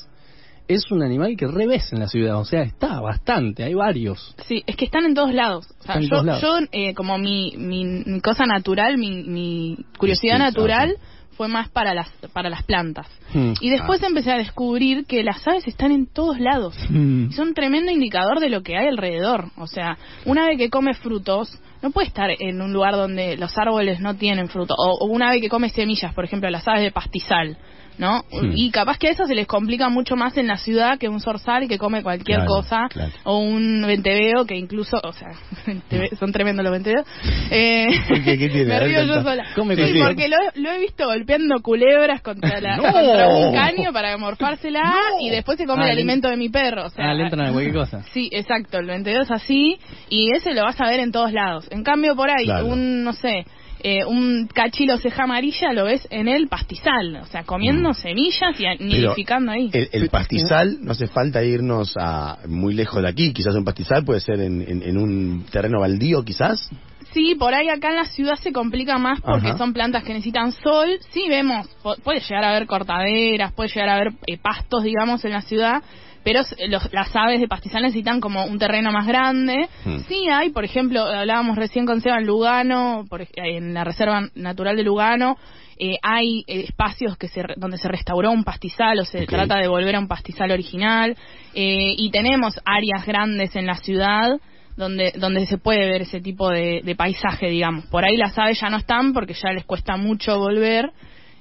es 0.67 0.91
un 0.91 1.01
animal 1.01 1.35
que 1.35 1.47
revés 1.47 1.91
en 1.93 1.99
la 1.99 2.07
ciudad, 2.07 2.35
o 2.39 2.45
sea, 2.45 2.61
está 2.61 2.99
bastante, 3.01 3.63
hay 3.63 3.73
varios. 3.73 4.35
Sí, 4.45 4.61
es 4.67 4.75
que 4.75 4.85
están 4.85 5.03
en 5.05 5.15
todos 5.15 5.33
lados. 5.33 5.65
O 5.65 5.83
sea, 5.83 5.95
Están 5.95 5.97
en 5.97 6.03
yo, 6.03 6.09
todos 6.11 6.25
lados. 6.25 6.41
yo, 6.43 6.67
eh, 6.71 6.93
como 6.93 7.17
mi, 7.17 7.55
mi, 7.57 7.85
mi 8.05 8.21
cosa 8.21 8.45
natural, 8.45 8.99
mi, 8.99 9.23
mi 9.23 9.77
curiosidad 9.97 10.35
Sí, 10.35 10.43
natural 10.43 10.95
fue 11.39 11.47
más 11.47 11.69
para 11.69 11.93
las, 11.93 12.09
para 12.33 12.49
las 12.49 12.63
plantas. 12.63 13.07
Hmm. 13.33 13.53
Y 13.61 13.69
después 13.69 14.03
empecé 14.03 14.29
a 14.33 14.37
descubrir 14.37 15.05
que 15.05 15.23
las 15.23 15.47
aves 15.47 15.65
están 15.69 15.93
en 15.93 16.05
todos 16.05 16.37
lados. 16.37 16.75
Y 16.89 17.31
son 17.31 17.47
un 17.47 17.53
tremendo 17.53 17.93
indicador 17.93 18.41
de 18.41 18.49
lo 18.49 18.61
que 18.61 18.75
hay 18.77 18.89
alrededor. 18.89 19.45
O 19.55 19.65
sea, 19.65 19.97
una 20.25 20.43
ave 20.43 20.57
que 20.57 20.69
come 20.69 20.93
frutos 20.95 21.57
no 21.81 21.91
puede 21.91 22.07
estar 22.07 22.29
en 22.29 22.61
un 22.61 22.73
lugar 22.73 22.95
donde 22.95 23.37
los 23.37 23.57
árboles 23.57 24.01
no 24.01 24.15
tienen 24.15 24.49
fruto. 24.49 24.75
O, 24.77 24.97
o 24.99 25.05
una 25.05 25.29
ave 25.29 25.39
que 25.39 25.47
come 25.47 25.69
semillas, 25.69 26.13
por 26.13 26.25
ejemplo, 26.25 26.49
las 26.49 26.67
aves 26.67 26.81
de 26.81 26.91
pastizal. 26.91 27.57
¿No? 27.99 28.23
Hmm. 28.31 28.53
Y 28.55 28.71
capaz 28.71 28.97
que 28.97 29.09
a 29.09 29.11
eso 29.11 29.25
se 29.25 29.35
les 29.35 29.45
complica 29.45 29.89
mucho 29.89 30.15
más 30.15 30.37
en 30.37 30.47
la 30.47 30.55
ciudad 30.55 30.97
que 30.97 31.09
un 31.09 31.19
zorzal 31.19 31.67
que 31.67 31.77
come 31.77 32.01
cualquier 32.01 32.37
Claro, 32.37 32.49
cosa. 32.53 32.87
claro. 32.89 33.11
O 33.25 33.39
un 33.39 33.83
venteveo 33.85 34.45
que 34.45 34.55
incluso, 34.55 34.97
o 35.03 35.11
sea, 35.11 35.31
son 36.19 36.31
tremendos 36.31 36.63
los 36.63 36.71
venteveos. 36.71 37.05
Eh, 37.51 37.87
¿Por 38.07 38.23
qué? 38.23 38.37
¿Qué 38.37 38.47
tiene? 38.47 38.65
Me 38.69 38.79
río 38.79 39.03
yo 39.03 39.21
sola. 39.21 39.43
Come 39.53 39.75
Sí, 39.75 39.81
cualquier- 39.81 40.05
porque 40.07 40.27
lo, 40.29 40.37
lo 40.55 40.71
he 40.71 40.79
visto 40.79 41.05
golpeando 41.07 41.61
culebras 41.61 42.21
contra, 42.21 42.61
la, 42.61 42.77
¡No! 42.77 42.83
contra 42.83 43.27
un 43.35 43.53
caño 43.53 43.91
para 43.91 44.17
morfársela 44.17 44.81
¡No! 44.81 45.19
y 45.25 45.29
después 45.29 45.57
se 45.57 45.65
come 45.65 45.81
Ah, 45.83 45.89
el 45.89 45.95
le- 45.95 46.01
alimento 46.01 46.29
de 46.29 46.37
mi 46.37 46.47
perro. 46.47 46.85
O 46.85 46.89
sea, 46.89 47.09
ah, 47.09 47.13
le 47.13 47.23
entran 47.23 47.47
a 47.47 47.51
cualquier 47.51 47.75
cosa. 47.75 48.03
Sí, 48.13 48.29
exacto, 48.31 48.77
el 48.79 48.85
22 48.87 49.23
es 49.25 49.31
así 49.31 49.77
y 50.09 50.31
ese 50.33 50.53
lo 50.53 50.63
vas 50.63 50.79
a 50.79 50.85
ver 50.87 51.01
en 51.01 51.11
todos 51.11 51.33
lados. 51.33 51.67
En 51.69 51.83
cambio, 51.83 52.15
por 52.15 52.29
ahí, 52.29 52.45
Claro. 52.45 52.67
un, 52.67 53.03
no 53.03 53.11
sé, 53.11 53.45
eh, 53.81 54.05
un 54.05 54.47
cachilo 54.53 54.97
ceja 54.97 55.23
amarilla 55.23 55.73
lo 55.73 55.85
ves 55.85 56.07
en 56.11 56.27
el 56.27 56.47
pastizal, 56.47 57.17
o 57.21 57.25
sea, 57.27 57.43
comiendo 57.43 57.89
Mm. 57.89 57.93
semillas 57.93 58.59
y 58.59 58.83
nidificando 58.83 59.51
ahí. 59.51 59.69
El, 59.73 59.89
el 59.91 60.09
pastizal, 60.09 60.77
no 60.81 60.91
hace 60.91 61.07
falta 61.07 61.43
irnos 61.43 61.93
a 61.99 62.39
muy 62.47 62.73
lejos 62.73 63.01
de 63.01 63.09
aquí. 63.09 63.33
Quizás 63.33 63.55
un 63.55 63.63
pastizal 63.65 64.03
puede 64.03 64.19
ser 64.19 64.39
en, 64.41 64.61
en- 64.61 64.83
en 64.83 64.97
un 64.97 65.45
terreno 65.51 65.79
baldío, 65.79 66.23
quizás. 66.23 66.69
Sí, 67.13 67.33
por 67.35 67.55
ahí 67.55 67.69
acá 67.69 67.89
en 67.89 67.95
la 67.95 68.05
ciudad 68.05 68.35
se 68.35 68.51
complica 68.51 68.97
más 68.99 69.19
porque 69.21 69.47
Ajá. 69.49 69.57
son 69.57 69.73
plantas 69.73 70.03
que 70.03 70.13
necesitan 70.13 70.51
sol. 70.51 70.89
Sí, 71.11 71.23
vemos, 71.27 71.67
puede 72.03 72.19
llegar 72.19 72.43
a 72.43 72.49
haber 72.51 72.67
cortaderas, 72.67 73.51
puede 73.53 73.69
llegar 73.69 73.89
a 73.89 73.95
haber 73.95 74.13
eh, 74.27 74.37
pastos, 74.37 74.83
digamos, 74.83 75.25
en 75.25 75.31
la 75.31 75.41
ciudad, 75.41 75.81
pero 76.23 76.41
los- 76.67 76.91
las 76.93 77.15
aves 77.15 77.39
de 77.39 77.47
pastizal 77.47 77.81
necesitan 77.83 78.19
como 78.19 78.45
un 78.45 78.59
terreno 78.59 78.91
más 78.91 79.07
grande. 79.07 79.67
Hmm. 79.85 79.99
Sí 80.07 80.27
hay, 80.31 80.49
por 80.49 80.63
ejemplo, 80.65 81.01
hablábamos 81.03 81.57
recién 81.57 81.85
con 81.85 82.01
Seba 82.01 82.17
en 82.19 82.25
Lugano, 82.27 83.05
por 83.09 83.25
en 83.35 83.73
la 83.73 83.83
Reserva 83.83 84.27
Natural 84.35 84.75
de 84.75 84.83
Lugano, 84.83 85.37
eh, 85.81 85.95
hay 86.01 86.43
espacios 86.47 87.17
que 87.17 87.29
se, 87.29 87.41
donde 87.55 87.77
se 87.77 87.87
restauró 87.87 88.31
un 88.31 88.43
pastizal 88.43 88.99
o 88.99 89.05
se 89.05 89.25
trata 89.25 89.55
de 89.57 89.69
volver 89.69 89.95
a 89.95 89.99
un 89.99 90.07
pastizal 90.09 90.51
original. 90.51 91.15
eh, 91.55 91.95
y 91.97 92.11
tenemos 92.11 92.59
áreas 92.65 93.05
grandes 93.07 93.55
en 93.55 93.65
la 93.65 93.75
ciudad 93.75 94.37
donde 94.77 95.11
donde 95.17 95.45
se 95.45 95.57
puede 95.57 95.89
ver 95.89 96.03
ese 96.03 96.21
tipo 96.21 96.49
de, 96.49 96.81
de 96.83 96.95
paisaje, 96.95 97.47
digamos. 97.49 97.85
Por 97.87 98.05
ahí 98.05 98.15
las 98.17 98.37
aves 98.37 98.59
ya 98.61 98.69
no 98.69 98.77
están 98.77 99.13
porque 99.13 99.33
ya 99.33 99.51
les 99.51 99.65
cuesta 99.65 99.97
mucho 99.97 100.37
volver, 100.37 100.91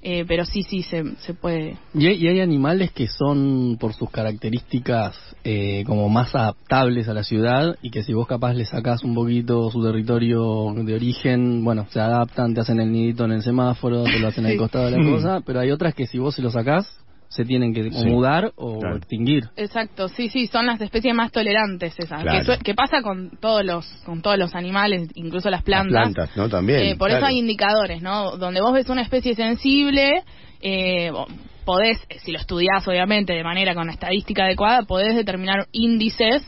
eh, 0.02 0.24
pero 0.26 0.44
sí, 0.44 0.62
sí, 0.62 0.82
se, 0.82 1.16
se 1.16 1.34
puede. 1.34 1.76
Y 1.94 2.06
hay, 2.06 2.14
y 2.16 2.28
hay 2.28 2.40
animales 2.40 2.92
que 2.92 3.08
son, 3.08 3.76
por 3.78 3.94
sus 3.94 4.10
características, 4.10 5.16
eh, 5.44 5.84
como 5.86 6.08
más 6.08 6.34
adaptables 6.34 7.08
a 7.08 7.14
la 7.14 7.24
ciudad 7.24 7.76
y 7.82 7.90
que 7.90 8.02
si 8.02 8.12
vos 8.12 8.26
capaz 8.26 8.54
le 8.54 8.64
sacás 8.64 9.02
un 9.02 9.14
poquito 9.14 9.70
su 9.70 9.82
territorio 9.82 10.72
de 10.74 10.94
origen, 10.94 11.64
bueno, 11.64 11.86
se 11.90 12.00
adaptan, 12.00 12.54
te 12.54 12.60
hacen 12.60 12.80
el 12.80 12.92
nidito 12.92 13.24
en 13.24 13.32
el 13.32 13.42
semáforo, 13.42 14.04
te 14.04 14.18
lo 14.18 14.28
hacen 14.28 14.46
al 14.46 14.56
costado 14.56 14.90
de 14.90 14.98
la 14.98 15.10
cosa, 15.10 15.40
pero 15.44 15.60
hay 15.60 15.70
otras 15.70 15.94
que 15.94 16.06
si 16.06 16.18
vos 16.18 16.34
se 16.34 16.42
lo 16.42 16.50
sacás, 16.50 16.86
se 17.28 17.44
tienen 17.44 17.74
que 17.74 17.90
Sí. 17.90 18.06
mudar 18.06 18.52
o 18.56 18.78
Claro. 18.80 18.96
extinguir. 18.96 19.44
Exacto, 19.56 20.08
sí, 20.08 20.28
sí, 20.28 20.46
son 20.46 20.66
las 20.66 20.80
especies 20.80 21.14
más 21.14 21.30
tolerantes 21.30 21.94
esas. 21.98 22.22
Claro. 22.22 22.58
Que, 22.64 22.74
pasa 22.74 23.02
con 23.02 23.30
todos 23.40 23.64
los 23.64 23.86
con 24.04 24.22
todos 24.22 24.38
los 24.38 24.54
animales, 24.54 25.10
incluso 25.14 25.50
las 25.50 25.62
plantas. 25.62 25.92
Las 25.92 26.12
plantas, 26.14 26.36
¿no? 26.36 26.48
También. 26.48 26.80
Eh, 26.80 26.96
por 26.96 27.08
claro. 27.08 27.18
eso 27.18 27.26
hay 27.26 27.38
indicadores, 27.38 28.02
¿no? 28.02 28.36
Donde 28.36 28.60
vos 28.60 28.72
ves 28.72 28.88
una 28.88 29.02
especie 29.02 29.34
sensible, 29.34 30.22
eh, 30.60 31.12
podés, 31.64 31.98
si 32.24 32.32
lo 32.32 32.38
estudiás 32.38 32.86
obviamente 32.88 33.34
de 33.34 33.44
manera 33.44 33.74
con 33.74 33.90
estadística 33.90 34.44
adecuada, 34.44 34.82
podés 34.84 35.14
determinar 35.14 35.66
índices 35.72 36.42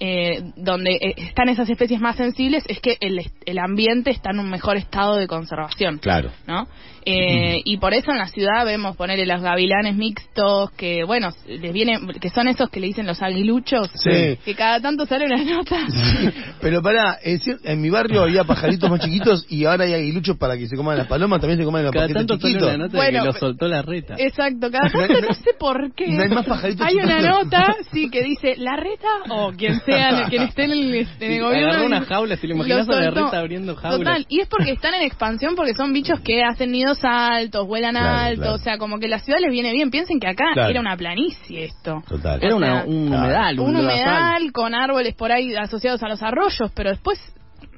eh, 0.00 0.42
donde 0.56 0.92
eh, 0.94 1.14
están 1.16 1.48
esas 1.48 1.68
especies 1.70 2.00
más 2.00 2.16
sensibles 2.16 2.64
es 2.68 2.80
que 2.80 2.96
el, 3.00 3.20
el 3.46 3.58
ambiente 3.58 4.10
está 4.10 4.30
en 4.30 4.40
un 4.40 4.50
mejor 4.50 4.76
estado 4.76 5.16
de 5.16 5.26
conservación. 5.26 5.98
Claro. 5.98 6.30
¿no? 6.46 6.66
Eh, 7.04 7.60
y 7.64 7.78
por 7.78 7.94
eso 7.94 8.12
en 8.12 8.18
la 8.18 8.28
ciudad 8.28 8.64
vemos 8.64 8.96
ponerle 8.96 9.26
los 9.26 9.42
gavilanes 9.42 9.96
mixtos, 9.96 10.70
que 10.72 11.02
bueno, 11.02 11.30
les 11.48 11.72
viene, 11.72 11.98
que 12.20 12.30
son 12.30 12.46
esos 12.46 12.70
que 12.70 12.78
le 12.78 12.86
dicen 12.86 13.06
los 13.06 13.20
aguiluchos, 13.22 13.90
Sí. 13.94 14.38
que 14.44 14.54
cada 14.54 14.80
tanto 14.80 15.04
sale 15.06 15.24
una 15.26 15.42
nota. 15.42 15.78
Pero 16.60 16.80
pará, 16.80 17.18
es 17.22 17.44
cier- 17.44 17.58
en 17.64 17.80
mi 17.80 17.90
barrio 17.90 18.22
había 18.22 18.44
pajaritos 18.44 18.88
más 18.88 19.00
chiquitos 19.00 19.46
y 19.48 19.64
ahora 19.64 19.84
hay 19.84 19.94
aguiluchos 19.94 20.36
para 20.36 20.56
que 20.56 20.68
se 20.68 20.76
coman 20.76 20.96
las 20.96 21.08
palomas, 21.08 21.40
también 21.40 21.58
se 21.58 21.64
coman 21.64 21.82
los 21.82 21.92
Cada 21.92 22.06
tanto 22.08 22.38
sale 22.38 22.56
una 22.58 22.76
nota 22.76 22.96
Bueno, 22.96 23.18
de 23.18 23.26
que 23.26 23.32
lo 23.32 23.32
soltó 23.32 23.66
la 23.66 23.82
reta. 23.82 24.14
Exacto, 24.18 24.70
cada 24.70 24.88
tanto 24.92 25.20
no 25.22 25.34
sé 25.34 25.50
por 25.58 25.92
qué. 25.94 26.06
No 26.08 26.22
hay 26.22 26.28
más 26.28 26.46
pajaritos 26.46 26.86
Hay 26.86 26.96
una 26.96 27.20
nota, 27.20 27.74
sí, 27.92 28.10
que 28.10 28.22
dice 28.22 28.54
la 28.58 28.76
reta 28.76 29.08
o 29.30 29.50
quien 29.52 29.80
sea, 29.84 30.26
quien 30.30 30.42
esté 30.42 30.64
en 30.64 30.70
el, 30.72 30.94
en 30.94 31.32
el 31.32 31.40
gobierno. 31.42 31.68
agarró 31.70 31.86
una 31.86 32.00
jaula, 32.04 32.36
¿te 32.36 32.46
lo 32.48 32.54
imaginas 32.54 32.88
a 32.88 32.92
la 32.92 33.04
soltó. 33.04 33.24
reta 33.24 33.38
abriendo 33.38 33.76
jaulas? 33.76 33.98
Total, 33.98 34.26
y 34.28 34.40
es 34.40 34.48
porque 34.48 34.72
están 34.72 34.94
en 34.94 35.02
expansión, 35.02 35.54
porque 35.56 35.74
son 35.74 35.92
bichos 35.92 36.20
que 36.20 36.42
hacen 36.42 36.72
nidos 36.72 36.98
altos, 37.02 37.66
vuelan 37.66 37.92
Claro, 37.94 38.08
alto, 38.18 38.40
claro. 38.42 38.54
o 38.54 38.58
sea, 38.58 38.78
como 38.78 38.98
que 38.98 39.08
la 39.08 39.18
ciudad 39.20 39.38
les 39.40 39.50
viene 39.50 39.72
bien. 39.72 39.90
Piensen 39.90 40.18
que 40.20 40.28
acá 40.28 40.44
Claro. 40.54 40.70
era 40.70 40.80
una 40.80 40.96
planicie 40.96 41.64
esto. 41.64 42.02
Total. 42.08 42.38
Era 42.42 42.54
una, 42.56 42.84
un 42.84 43.08
claro. 43.08 43.22
humedal, 43.24 43.60
un, 43.60 43.68
Un 43.70 43.76
humedal 43.76 44.52
con 44.52 44.74
árboles 44.74 45.14
por 45.14 45.32
ahí 45.32 45.54
asociados 45.54 46.02
a 46.02 46.08
los 46.08 46.22
arroyos, 46.22 46.70
pero 46.74 46.90
después... 46.90 47.18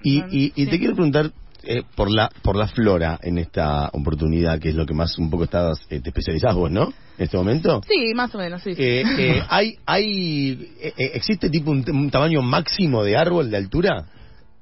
Y, 0.03 0.19
y, 0.31 0.53
y 0.55 0.65
Sí. 0.65 0.71
te 0.71 0.79
quiero 0.79 0.95
preguntar 0.95 1.31
eh, 1.67 1.83
por 1.95 2.11
la 2.11 2.31
por 2.43 2.57
la 2.57 2.69
flora 2.69 3.19
en 3.23 3.39
esta 3.39 3.89
oportunidad, 3.93 4.59
que 4.59 4.71
es 4.71 4.75
lo 4.75 4.87
que 4.87 4.95
más 4.95 5.19
un 5.19 5.31
poco 5.31 5.45
estás, 5.45 5.81
eh, 5.91 6.01
te 6.01 6.11
especializás 6.11 6.55
vos, 6.55 6.71
¿no? 6.71 6.93
En 7.19 7.25
este 7.25 7.37
momento. 7.37 7.81
Sí, 7.89 8.13
más 8.15 8.35
o 8.35 8.39
menos, 8.39 8.63
sí. 8.63 8.71
Eh, 8.77 9.03
eh, 9.19 9.43
hay, 9.49 9.77
hay, 9.87 10.69
eh, 10.81 10.93
eh, 10.97 11.11
¿Existe 11.15 11.49
tipo 11.51 11.71
un, 11.71 11.85
un 11.89 12.11
tamaño 12.11 12.43
máximo 12.43 13.05
de 13.05 13.17
árbol 13.17 13.51
de 13.51 13.57
altura? 13.57 14.07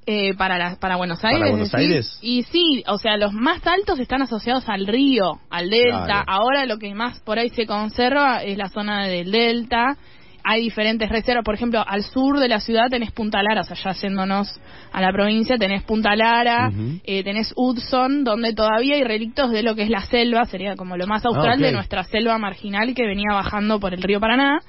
Eh, 0.05 0.33
para 0.33 0.57
la, 0.57 0.75
para 0.75 0.97
Buenos 0.97 1.19
¿Para 1.21 1.35
Aires. 1.35 1.49
Buenos 1.51 1.71
decís. 1.71 1.89
Aires? 1.89 2.19
Y 2.21 2.43
sí, 2.43 2.83
o 2.87 2.97
sea, 2.97 3.15
los 3.15 3.31
más 3.31 3.65
altos 3.65 3.99
están 3.99 4.21
asociados 4.21 4.67
al 4.67 4.85
río, 4.85 5.39
al 5.49 5.69
delta. 5.69 6.05
Claro. 6.05 6.25
Ahora 6.27 6.65
lo 6.65 6.77
que 6.77 6.93
más 6.93 7.19
por 7.21 7.39
ahí 7.39 7.49
se 7.49 7.65
conserva 7.65 8.43
es 8.43 8.57
la 8.57 8.67
zona 8.67 9.07
del 9.07 9.31
delta. 9.31 9.97
Hay 10.45 10.61
diferentes 10.61 11.07
reservas, 11.09 11.43
por 11.45 11.55
ejemplo, 11.55 11.83
al 11.87 12.03
sur 12.03 12.39
de 12.39 12.49
la 12.49 12.59
ciudad 12.59 12.89
tenés 12.89 13.11
Punta 13.11 13.41
Lara, 13.41 13.61
o 13.61 13.63
sea, 13.63 13.77
ya 13.77 13.91
yéndonos 13.93 14.59
a 14.91 15.01
la 15.01 15.11
provincia, 15.11 15.57
tenés 15.57 15.83
Punta 15.83 16.15
Lara, 16.15 16.69
Ujú. 16.69 16.99
eh, 17.05 17.23
tenés 17.23 17.53
Hudson, 17.55 18.23
donde 18.23 18.53
todavía 18.53 18.95
hay 18.95 19.03
relictos 19.03 19.51
de 19.51 19.63
lo 19.63 19.73
que 19.75 19.83
es 19.83 19.89
la 19.89 20.01
selva, 20.01 20.43
sería 20.45 20.75
como 20.75 20.97
lo 20.97 21.07
más 21.07 21.25
austral 21.25 21.53
Ah, 21.53 21.55
ok. 21.55 21.61
de 21.61 21.71
nuestra 21.71 22.03
selva 22.03 22.37
marginal 22.37 22.93
que 22.93 23.05
venía 23.07 23.33
bajando 23.33 23.79
por 23.79 23.93
el 23.93 24.01
río 24.01 24.19
Paraná. 24.19 24.59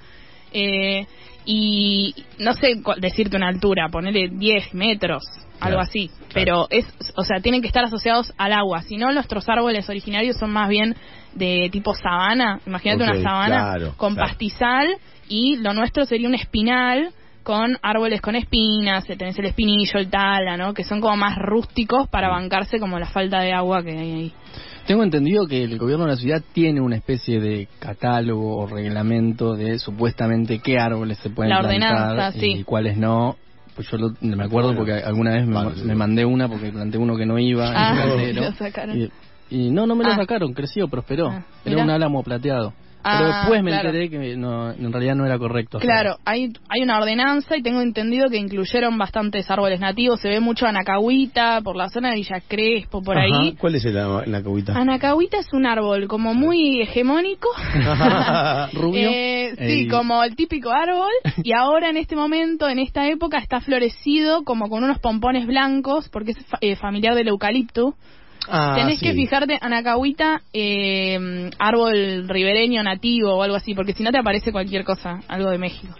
Eh, 0.52 1.06
y 1.46 2.14
no 2.38 2.54
sé 2.54 2.80
decirte 2.98 3.36
una 3.36 3.48
altura, 3.48 3.88
ponerle 3.90 4.28
10 4.30 4.72
metros, 4.74 5.24
algo 5.60 5.76
Claro, 5.76 5.80
así. 5.80 6.08
claro. 6.08 6.28
Pero 6.32 6.66
es, 6.70 6.86
o 7.16 7.22
sea, 7.24 7.40
tienen 7.40 7.60
que 7.60 7.66
estar 7.66 7.84
asociados 7.84 8.32
al 8.38 8.52
agua. 8.52 8.80
Si 8.82 8.96
no, 8.96 9.12
nuestros 9.12 9.46
árboles 9.48 9.88
originarios 9.90 10.36
son 10.38 10.50
más 10.50 10.68
bien 10.68 10.94
de 11.34 11.68
tipo 11.70 11.94
sabana. 11.94 12.60
Imagínate 12.66 13.02
una 13.02 13.20
sabana 13.20 13.56
claro, 13.74 13.94
con 13.96 14.14
pastizal 14.16 14.86
y 15.28 15.56
lo 15.56 15.72
nuestro 15.74 16.04
sería 16.04 16.28
un 16.28 16.34
espinal 16.34 17.10
con 17.42 17.76
árboles 17.82 18.22
con 18.22 18.36
espinas, 18.36 19.08
eh, 19.10 19.16
tenés 19.16 19.38
el 19.38 19.44
espinillo, 19.46 19.98
el 19.98 20.08
tala, 20.08 20.56
¿no? 20.56 20.72
Que 20.72 20.82
son 20.82 21.00
como 21.02 21.16
más 21.16 21.36
rústicos 21.36 22.08
para 22.08 22.28
bancarse 22.30 22.78
como 22.80 22.98
la 22.98 23.06
falta 23.06 23.40
de 23.40 23.52
agua 23.52 23.82
que 23.82 23.90
hay 23.90 24.12
ahí. 24.12 24.32
Tengo 24.86 25.02
entendido 25.02 25.46
que 25.46 25.62
el 25.64 25.78
gobierno 25.78 26.04
de 26.06 26.12
la 26.12 26.16
ciudad 26.16 26.42
tiene 26.52 26.80
una 26.80 26.96
especie 26.96 27.40
de 27.40 27.68
catálogo 27.78 28.56
o 28.58 28.66
reglamento 28.66 29.54
de 29.54 29.78
supuestamente 29.78 30.58
qué 30.60 30.78
árboles 30.78 31.18
se 31.18 31.30
pueden 31.30 31.50
La 31.52 31.60
plantar 31.60 31.92
ordenanza, 32.10 32.38
sí. 32.38 32.46
y 32.60 32.64
cuáles 32.64 32.96
no. 32.96 33.36
Pues 33.76 33.90
yo 33.90 33.96
lo- 33.98 34.14
me 34.20 34.44
acuerdo 34.44 34.74
porque 34.76 34.92
alguna 34.92 35.32
vez 35.32 35.46
me, 35.46 35.94
mandé 35.94 36.24
una 36.24 36.48
porque 36.48 36.70
planté 36.70 36.96
uno 36.96 37.16
que 37.16 37.26
no 37.26 37.38
iba. 37.38 37.68
en 37.70 37.76
Ah, 37.76 38.06
lo 38.34 38.52
sacaron. 38.52 38.96
Y, 38.98 39.10
y 39.50 39.70
no, 39.70 39.86
no 39.86 39.96
me 39.96 40.04
lo 40.04 40.10
Ah. 40.12 40.16
sacaron, 40.16 40.52
creció, 40.54 40.86
prosperó. 40.88 41.28
Ah, 41.28 41.44
era 41.64 41.82
un 41.82 41.90
álamo 41.90 42.22
plateado. 42.22 42.72
Ah, 43.06 43.18
Pero 43.18 43.36
después 43.36 43.62
me 43.62 43.70
claro. 43.70 43.88
enteré 43.90 44.08
que 44.08 44.36
no, 44.36 44.70
en 44.70 44.90
realidad 44.92 45.14
no 45.14 45.26
era 45.26 45.38
correcto. 45.38 45.78
Claro, 45.78 46.16
hay, 46.24 46.50
hay 46.70 46.82
una 46.82 46.96
ordenanza 46.98 47.54
y 47.56 47.62
tengo 47.62 47.82
entendido 47.82 48.30
que 48.30 48.38
incluyeron 48.38 48.96
bastantes 48.96 49.50
árboles 49.50 49.78
nativos. 49.78 50.20
Se 50.20 50.28
ve 50.30 50.40
mucho 50.40 50.66
anacahuita 50.66 51.60
por 51.62 51.76
la 51.76 51.90
zona 51.90 52.08
de 52.10 52.14
Villa 52.16 52.40
Crespo, 52.48 53.02
por 53.02 53.18
Ajá. 53.18 53.26
ahí. 53.26 53.54
¿Cuál 53.56 53.74
es 53.74 53.84
la, 53.84 54.22
la 54.26 54.42
cubita? 54.42 54.72
Anacahuita 54.74 55.38
es 55.38 55.52
un 55.52 55.66
árbol 55.66 56.08
como 56.08 56.32
muy 56.32 56.80
hegemónico. 56.80 57.48
Rubio. 58.72 59.10
Eh, 59.12 59.54
sí, 59.58 59.88
como 59.88 60.22
el 60.22 60.34
típico 60.36 60.70
árbol. 60.70 61.12
Y 61.42 61.52
ahora 61.52 61.90
en 61.90 61.96
este 61.96 62.16
momento, 62.16 62.68
en 62.68 62.78
esta 62.78 63.06
época, 63.08 63.38
está 63.38 63.60
florecido 63.60 64.44
como 64.44 64.68
con 64.68 64.82
unos 64.82 64.98
pompones 64.98 65.46
blancos 65.46 66.08
porque 66.08 66.32
es 66.32 66.38
fa- 66.46 66.58
eh, 66.60 66.76
familiar 66.76 67.14
del 67.14 67.28
eucalipto. 67.28 67.94
Ah, 68.48 68.74
Tenés 68.76 68.98
sí. 68.98 69.06
que 69.06 69.14
fijarte, 69.14 69.58
anacahuita, 69.60 70.42
eh, 70.52 71.50
árbol 71.58 72.28
ribereño 72.28 72.82
nativo 72.82 73.34
o 73.34 73.42
algo 73.42 73.56
así, 73.56 73.74
porque 73.74 73.92
si 73.92 74.02
no 74.02 74.10
te 74.12 74.18
aparece 74.18 74.52
cualquier 74.52 74.84
cosa, 74.84 75.20
algo 75.28 75.50
de 75.50 75.58
México. 75.58 75.94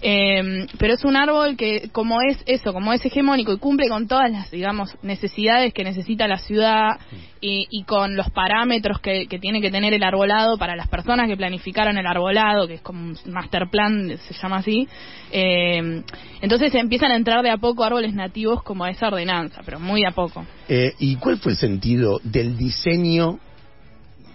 Eh, 0.00 0.66
pero 0.78 0.94
es 0.94 1.04
un 1.04 1.16
árbol 1.16 1.56
que, 1.56 1.88
como 1.92 2.20
es 2.20 2.38
eso, 2.46 2.72
como 2.72 2.92
es 2.92 3.04
hegemónico 3.04 3.52
y 3.52 3.58
cumple 3.58 3.88
con 3.88 4.06
todas 4.06 4.30
las, 4.30 4.50
digamos, 4.50 4.96
necesidades 5.02 5.72
que 5.72 5.84
necesita 5.84 6.28
la 6.28 6.38
ciudad 6.38 6.98
y, 7.40 7.84
con 7.84 8.16
los 8.16 8.30
parámetros 8.30 9.00
que, 9.00 9.26
que 9.26 9.38
tiene 9.38 9.60
que 9.60 9.70
tener 9.70 9.94
el 9.94 10.02
arbolado 10.02 10.58
para 10.58 10.76
las 10.76 10.88
personas 10.88 11.28
que 11.28 11.36
planificaron 11.36 11.96
el 11.96 12.06
arbolado, 12.06 12.66
que 12.66 12.74
es 12.74 12.80
como 12.80 13.00
un 13.00 13.16
master 13.26 13.68
plan, 13.70 14.16
se 14.16 14.34
llama 14.34 14.56
así. 14.56 14.88
Eh, 15.30 16.02
entonces 16.40 16.74
empiezan 16.74 17.12
a 17.12 17.16
entrar 17.16 17.42
de 17.42 17.50
a 17.50 17.58
poco 17.58 17.84
árboles 17.84 18.14
nativos 18.14 18.62
como 18.62 18.84
a 18.84 18.90
esa 18.90 19.08
ordenanza, 19.08 19.62
pero 19.64 19.78
muy 19.78 20.02
de 20.02 20.08
a 20.08 20.12
poco. 20.12 20.44
Eh, 20.68 20.94
¿Y 20.98 21.16
cuál 21.16 21.38
fue 21.38 21.52
el 21.52 21.58
sentido 21.58 22.20
del 22.22 22.56
diseño 22.56 23.38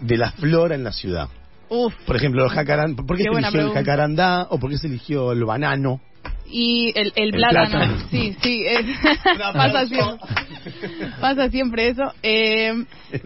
de 0.01 0.17
la 0.17 0.31
flora 0.31 0.75
en 0.75 0.83
la 0.83 0.91
ciudad? 0.91 1.29
Uf, 1.75 1.93
Por 2.05 2.15
ejemplo, 2.15 2.43
el 2.45 2.49
jacarandá, 2.51 2.95
¿por 3.03 3.17
qué, 3.17 3.23
Qué 3.23 3.29
se 3.33 3.39
eligió 3.39 3.61
el 3.61 3.73
jacarandá 3.73 4.47
o 4.49 4.59
por 4.59 4.69
qué 4.69 4.77
se 4.77 4.87
eligió 4.87 5.31
el 5.31 5.43
banano? 5.43 5.99
Y 6.45 6.91
el, 6.95 7.11
el, 7.15 7.29
El 7.29 7.31
plátano. 7.31 7.69
plátano. 7.69 7.97
Sí, 8.11 8.35
sí. 8.41 8.63
es- 8.67 8.85
pasa, 9.53 9.87
siempre, 9.87 10.17
pasa 11.19 11.49
siempre 11.49 11.87
eso. 11.87 12.03
Eh, 12.21 12.73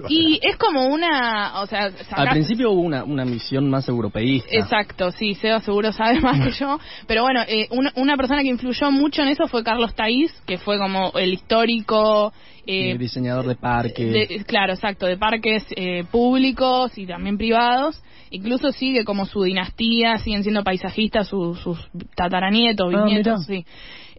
y 0.07 0.39
es 0.41 0.55
como 0.57 0.85
una. 0.85 1.59
O 1.61 1.65
sea, 1.67 1.89
Al 2.11 2.29
principio 2.29 2.71
hubo 2.71 2.81
una, 2.81 3.03
una 3.03 3.25
misión 3.25 3.69
más 3.69 3.89
europeísta. 3.89 4.49
Exacto, 4.51 5.11
sí, 5.11 5.33
Seba 5.35 5.59
seguro 5.59 5.91
sabe 5.91 6.21
más 6.21 6.39
que 6.39 6.51
yo. 6.51 6.79
Pero 7.07 7.23
bueno, 7.23 7.41
eh, 7.47 7.67
una, 7.71 7.91
una 7.95 8.15
persona 8.15 8.41
que 8.43 8.49
influyó 8.49 8.91
mucho 8.91 9.21
en 9.23 9.29
eso 9.29 9.47
fue 9.47 9.63
Carlos 9.63 9.93
Taís, 9.95 10.31
que 10.45 10.57
fue 10.57 10.77
como 10.77 11.11
el 11.15 11.33
histórico. 11.33 12.31
eh, 12.65 12.91
Eh, 12.91 12.97
diseñador 12.97 13.45
de 13.47 13.55
parques. 13.55 14.13
de- 14.13 14.43
claro, 14.45 14.73
exacto, 14.73 15.05
de 15.05 15.17
parques 15.17 15.65
eh, 15.75 16.03
públicos 16.11 16.97
y 16.97 17.05
también 17.05 17.37
privados. 17.37 18.01
Incluso 18.31 18.71
sigue 18.71 19.03
como 19.05 19.25
su 19.25 19.43
dinastía, 19.43 20.17
siguen 20.19 20.43
siendo 20.43 20.63
paisajistas 20.63 21.27
su- 21.27 21.55
sus 21.55 21.79
tataranietos, 22.15 22.93
Ah, 22.93 23.03
bisnietos, 23.05 23.45
sí. 23.45 23.65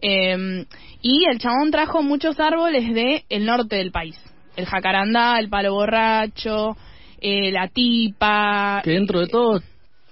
Eh, 0.01 0.65
y 1.01 1.25
el 1.25 1.39
chabón 1.39 1.71
trajo 1.71 2.01
muchos 2.01 2.39
árboles 2.39 2.93
de 2.93 3.23
el 3.29 3.45
norte 3.45 3.75
del 3.77 3.91
país. 3.91 4.17
El 4.55 4.65
jacarandá, 4.65 5.39
el 5.39 5.49
palo 5.49 5.73
borracho, 5.73 6.75
eh, 7.21 7.51
la 7.51 7.67
tipa. 7.67 8.81
que 8.83 8.91
dentro 8.91 9.19
de 9.19 9.27
todo 9.27 9.57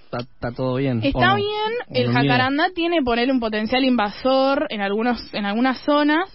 está, 0.04 0.18
está 0.20 0.52
todo 0.52 0.76
bien. 0.76 0.98
¿o 0.98 1.02
Está 1.02 1.30
no? 1.30 1.36
bien, 1.36 1.72
¿O 1.88 1.94
el 1.94 2.12
jacarandá 2.12 2.70
tiene 2.74 3.02
poner 3.02 3.30
un 3.30 3.40
potencial 3.40 3.84
invasor 3.84 4.66
en 4.70 4.80
algunos 4.80 5.32
en 5.34 5.44
algunas 5.44 5.78
zonas, 5.84 6.28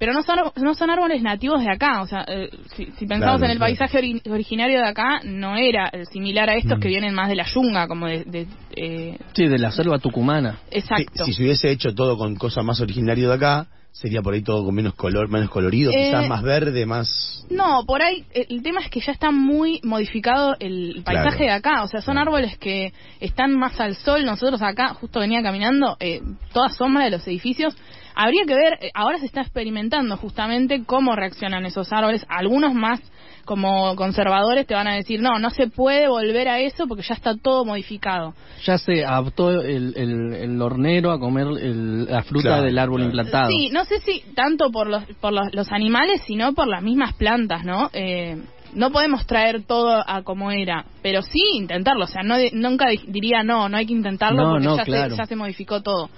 pero 0.00 0.12
no 0.14 0.22
son 0.22 0.38
no 0.56 0.74
son 0.74 0.88
árboles 0.90 1.22
nativos 1.22 1.60
de 1.62 1.70
acá, 1.70 2.00
o 2.02 2.06
sea, 2.06 2.24
eh, 2.26 2.48
si, 2.74 2.86
si 2.86 3.06
pensamos 3.06 3.38
Claro, 3.38 3.44
en 3.44 3.50
el 3.52 3.58
claro. 3.58 3.70
paisaje 3.76 3.98
ori- 4.00 4.30
originario 4.32 4.80
de 4.80 4.88
acá, 4.88 5.20
no 5.24 5.56
era 5.56 5.88
eh, 5.92 6.06
similar 6.06 6.48
a 6.50 6.54
estos 6.56 6.78
Mm. 6.78 6.80
que 6.80 6.88
vienen 6.88 7.14
más 7.14 7.28
de 7.28 7.36
la 7.36 7.44
yunga, 7.44 7.86
como 7.86 8.06
de, 8.06 8.24
de, 8.24 8.46
eh, 8.76 9.18
Sí, 9.34 9.46
de 9.46 9.58
la 9.58 9.70
selva 9.70 9.98
tucumana. 9.98 10.58
exacto. 10.70 11.24
Si, 11.26 11.32
si 11.32 11.36
se 11.36 11.42
hubiese 11.44 11.70
hecho 11.70 11.94
todo 11.94 12.16
con 12.16 12.34
cosas 12.36 12.64
más 12.64 12.80
originarias 12.80 13.28
de 13.28 13.34
acá, 13.34 13.66
sería 13.92 14.22
por 14.22 14.32
ahí 14.34 14.42
todo 14.42 14.64
con 14.64 14.74
menos 14.74 14.94
color, 14.94 15.28
menos 15.28 15.50
colorido, 15.50 15.90
Eh, 15.92 16.06
quizás 16.06 16.26
más 16.28 16.42
verde, 16.42 16.86
más... 16.86 17.44
No, 17.50 17.84
por 17.86 18.00
ahí 18.02 18.24
eh, 18.32 18.46
el 18.48 18.62
tema 18.62 18.80
es 18.80 18.88
que 18.88 19.00
ya 19.00 19.12
está 19.12 19.30
muy 19.32 19.80
modificado 19.82 20.54
el 20.60 21.02
paisaje 21.04 21.36
Claro. 21.38 21.44
de 21.44 21.50
acá. 21.50 21.82
O 21.82 21.88
sea, 21.88 22.00
son 22.00 22.14
Claro. 22.14 22.30
árboles 22.30 22.56
que 22.58 22.92
están 23.20 23.52
más 23.58 23.78
al 23.80 23.96
sol. 23.96 24.24
Nosotros 24.24 24.62
acá, 24.62 24.94
justo 24.94 25.18
venía 25.20 25.42
caminando, 25.42 25.96
eh, 26.00 26.20
toda 26.54 26.68
sombra 26.70 27.04
de 27.04 27.10
los 27.10 27.26
edificios. 27.26 27.76
Habría 28.22 28.44
que 28.46 28.54
ver, 28.54 28.78
eh, 28.82 28.90
ahora 28.94 29.18
se 29.18 29.26
está 29.26 29.40
experimentando 29.40 30.16
justamente 30.16 30.82
cómo 30.84 31.16
reaccionan 31.16 31.64
esos 31.64 31.90
árboles. 31.92 32.24
Algunos 32.28 32.74
más 32.74 33.00
como 33.46 33.96
conservadores 33.96 34.66
te 34.66 34.74
van 34.74 34.86
a 34.88 34.94
decir, 34.94 35.20
no, 35.22 35.38
no 35.38 35.48
se 35.50 35.68
puede 35.68 36.06
volver 36.06 36.48
a 36.48 36.60
eso 36.60 36.86
porque 36.86 37.02
ya 37.02 37.14
está 37.14 37.34
todo 37.36 37.64
modificado. 37.64 38.34
Ya 38.64 38.76
se 38.78 39.04
adaptó 39.04 39.50
el, 39.50 39.94
el, 39.96 40.34
el 40.34 40.62
hornero 40.62 41.10
a 41.12 41.18
comer 41.18 41.46
el- 41.60 42.04
la 42.04 42.22
fruta 42.22 42.48
Claro, 42.48 42.62
del 42.64 42.78
árbol 42.78 42.96
claro. 42.98 43.06
implantado. 43.10 43.48
Sí, 43.48 43.70
no 43.72 43.84
sé 43.86 44.00
si 44.00 44.22
tanto 44.34 44.70
por 44.70 44.86
los, 44.86 45.02
por 45.20 45.32
los, 45.32 45.52
los 45.54 45.72
animales, 45.72 46.20
sino 46.26 46.52
por 46.52 46.68
las 46.68 46.82
mismas 46.82 47.14
plantas, 47.14 47.64
¿no? 47.64 47.88
Eh, 47.94 48.36
no 48.74 48.90
podemos 48.92 49.26
traer 49.26 49.64
todo 49.64 50.00
a 50.06 50.22
como 50.22 50.52
era, 50.52 50.84
pero 51.02 51.22
sí 51.22 51.40
intentarlo. 51.54 52.04
O 52.04 52.08
sea, 52.08 52.22
no 52.22 52.36
nunca 52.52 52.88
di- 52.90 53.00
diría 53.08 53.42
no, 53.42 53.68
no 53.68 53.76
hay 53.78 53.86
que 53.86 53.94
intentarlo 53.94 54.42
No, 54.44 54.50
porque 54.50 54.64
no, 54.66 54.76
ya, 54.76 54.84
claro. 54.84 55.10
se, 55.10 55.16
ya 55.16 55.24
se 55.26 55.34
modificó 55.36 55.80
todo. 55.82 56.08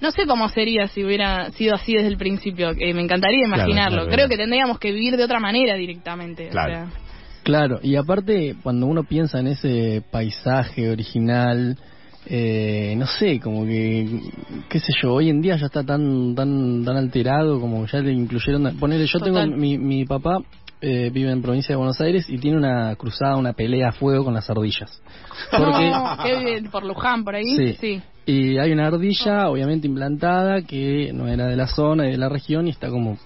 No 0.00 0.10
sé 0.10 0.26
cómo 0.26 0.48
sería 0.48 0.88
si 0.88 1.04
hubiera 1.04 1.50
sido 1.52 1.74
así 1.74 1.94
desde 1.94 2.08
el 2.08 2.16
principio. 2.18 2.70
eh, 2.78 2.92
me 2.94 3.02
encantaría 3.02 3.44
imaginarlo. 3.46 4.02
claro, 4.02 4.10
Creo 4.10 4.28
que 4.28 4.36
tendríamos 4.36 4.78
que 4.78 4.92
vivir 4.92 5.16
de 5.16 5.24
otra 5.24 5.40
manera 5.40 5.74
directamente. 5.74 6.48
o 6.48 6.50
Claro. 6.50 6.72
sea. 6.72 6.86
Claro, 7.42 7.78
y 7.82 7.94
aparte, 7.94 8.56
cuando 8.62 8.86
uno 8.86 9.04
piensa 9.04 9.38
en 9.38 9.46
ese 9.46 10.02
paisaje 10.10 10.90
original, 10.90 11.78
eh, 12.28 12.94
no 12.96 13.06
sé, 13.06 13.38
como 13.38 13.64
que, 13.64 14.20
qué 14.68 14.80
sé 14.80 14.92
yo, 15.00 15.14
hoy 15.14 15.30
en 15.30 15.40
día 15.40 15.56
ya 15.56 15.66
está 15.66 15.84
tan 15.84 16.34
tan 16.34 16.84
tan 16.84 16.96
alterado, 16.96 17.60
como 17.60 17.86
ya 17.86 18.00
le 18.00 18.12
incluyeron, 18.12 18.76
ponerle, 18.78 19.06
yo 19.06 19.20
Total. 19.20 19.44
tengo, 19.44 19.56
mi, 19.56 19.78
mi 19.78 20.04
papá 20.04 20.38
eh, 20.80 21.08
vive 21.14 21.30
en 21.30 21.40
provincia 21.40 21.72
de 21.72 21.76
Buenos 21.76 22.00
Aires 22.00 22.28
y 22.28 22.36
tiene 22.38 22.56
una 22.58 22.96
cruzada, 22.96 23.36
una 23.36 23.52
pelea 23.52 23.90
a 23.90 23.92
fuego 23.92 24.24
con 24.24 24.34
las 24.34 24.50
ardillas. 24.50 25.00
Porque, 25.52 25.88
No, 25.90 26.16
que 26.24 26.36
vive 26.38 26.68
por 26.68 26.84
Luján, 26.84 27.22
por 27.22 27.36
ahí. 27.36 27.44
Sí. 27.56 27.72
sí. 27.80 28.02
Y 28.28 28.58
hay 28.58 28.72
una 28.72 28.88
ardilla, 28.88 29.48
obviamente 29.48 29.86
implantada, 29.86 30.62
que 30.62 31.12
no 31.14 31.28
era 31.28 31.46
de 31.46 31.54
la 31.54 31.68
zona 31.68 32.08
y 32.08 32.10
de 32.12 32.18
la 32.18 32.28
región 32.28 32.66
y 32.66 32.70
está 32.70 32.88
como 32.90 33.16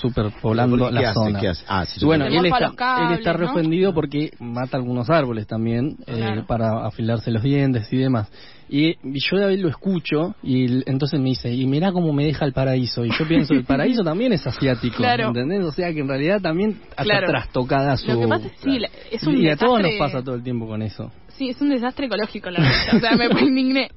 superpoblando 0.00 0.86
¿Qué 0.88 0.92
la 0.94 1.00
hace? 1.00 1.12
zona. 1.12 1.40
¿Qué 1.40 1.48
hace? 1.48 1.64
Ah, 1.68 1.84
sí, 1.84 2.00
Y 2.00 2.04
bueno, 2.06 2.24
él 2.26 2.46
está, 2.46 2.72
cables, 2.74 3.10
él 3.10 3.18
está 3.18 3.32
¿no? 3.32 3.38
reofendido 3.38 3.92
porque 3.94 4.30
mata 4.40 4.76
algunos 4.78 5.10
árboles 5.10 5.46
también 5.46 5.96
eh, 6.06 6.42
para 6.46 6.86
afilarse 6.86 7.30
los 7.30 7.42
dientes 7.42 7.92
y 7.92 7.98
demás. 7.98 8.30
Y, 8.68 8.88
y 8.88 9.20
yo 9.30 9.36
él 9.48 9.60
lo 9.60 9.68
escucho 9.68 10.34
y 10.42 10.64
él- 10.64 10.84
entonces 10.86 11.20
me 11.20 11.28
dice, 11.28 11.52
y 11.52 11.66
mirá 11.66 11.92
cómo 11.92 12.12
me 12.12 12.24
deja 12.24 12.44
el 12.46 12.52
paraíso. 12.52 13.04
Y 13.04 13.10
yo 13.16 13.28
pienso, 13.28 13.54
el 13.54 13.64
paraíso 13.64 14.02
también 14.04 14.32
es 14.32 14.46
asiático, 14.46 14.96
Claro. 14.96 15.28
¿entendés? 15.28 15.62
O 15.64 15.70
sea 15.72 15.92
que 15.92 16.00
en 16.00 16.08
realidad 16.08 16.40
también 16.40 16.78
hasta 16.90 17.04
Claro. 17.04 17.26
trastocada 17.28 17.96
su... 17.96 18.08
Lo 18.10 18.20
que 18.20 18.26
pasa 18.28 18.46
es 18.46 18.52
sí, 18.62 18.78
la- 18.78 18.88
es 19.12 19.22
un 19.22 19.36
y 19.36 19.48
a 19.48 19.56
todos 19.56 19.80
nos 19.82 19.92
pasa 19.98 20.22
todo 20.22 20.34
el 20.36 20.42
tiempo 20.42 20.66
con 20.66 20.82
eso. 20.82 21.12
Sí, 21.36 21.50
es 21.50 21.60
un 21.60 21.68
desastre 21.68 22.06
ecológico 22.06 22.50
la 22.50 22.60
verdad. 22.60 22.94
O 22.96 23.00
sea, 23.00 23.10
me 23.16 23.26
indigné. 23.46 23.90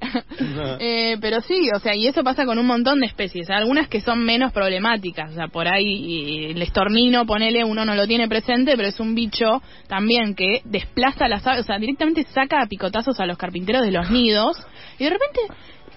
Eh, 0.78 1.16
pero 1.20 1.40
sí, 1.40 1.68
o 1.74 1.78
sea, 1.78 1.94
y 1.94 2.06
eso 2.06 2.22
pasa 2.22 2.44
con 2.44 2.58
un 2.58 2.66
montón 2.66 3.00
de 3.00 3.06
especies. 3.06 3.48
Algunas 3.50 3.88
que 3.88 4.00
son 4.00 4.24
menos 4.24 4.52
problemáticas. 4.52 5.32
O 5.32 5.34
sea, 5.34 5.48
por 5.48 5.66
ahí 5.66 5.86
y 5.86 6.44
el 6.50 6.60
estornino, 6.62 7.24
ponele, 7.26 7.64
uno 7.64 7.84
no 7.84 7.94
lo 7.94 8.06
tiene 8.06 8.28
presente, 8.28 8.76
pero 8.76 8.88
es 8.88 9.00
un 9.00 9.14
bicho 9.14 9.62
también 9.88 10.34
que 10.34 10.60
desplaza 10.64 11.28
las 11.28 11.46
aves. 11.46 11.60
O 11.62 11.64
sea, 11.64 11.78
directamente 11.78 12.24
saca 12.24 12.60
a 12.62 12.66
picotazos 12.66 13.18
a 13.20 13.26
los 13.26 13.38
carpinteros 13.38 13.82
de 13.82 13.90
los 13.92 14.10
nidos. 14.10 14.56
Y 14.98 15.04
de 15.04 15.10
repente, 15.10 15.40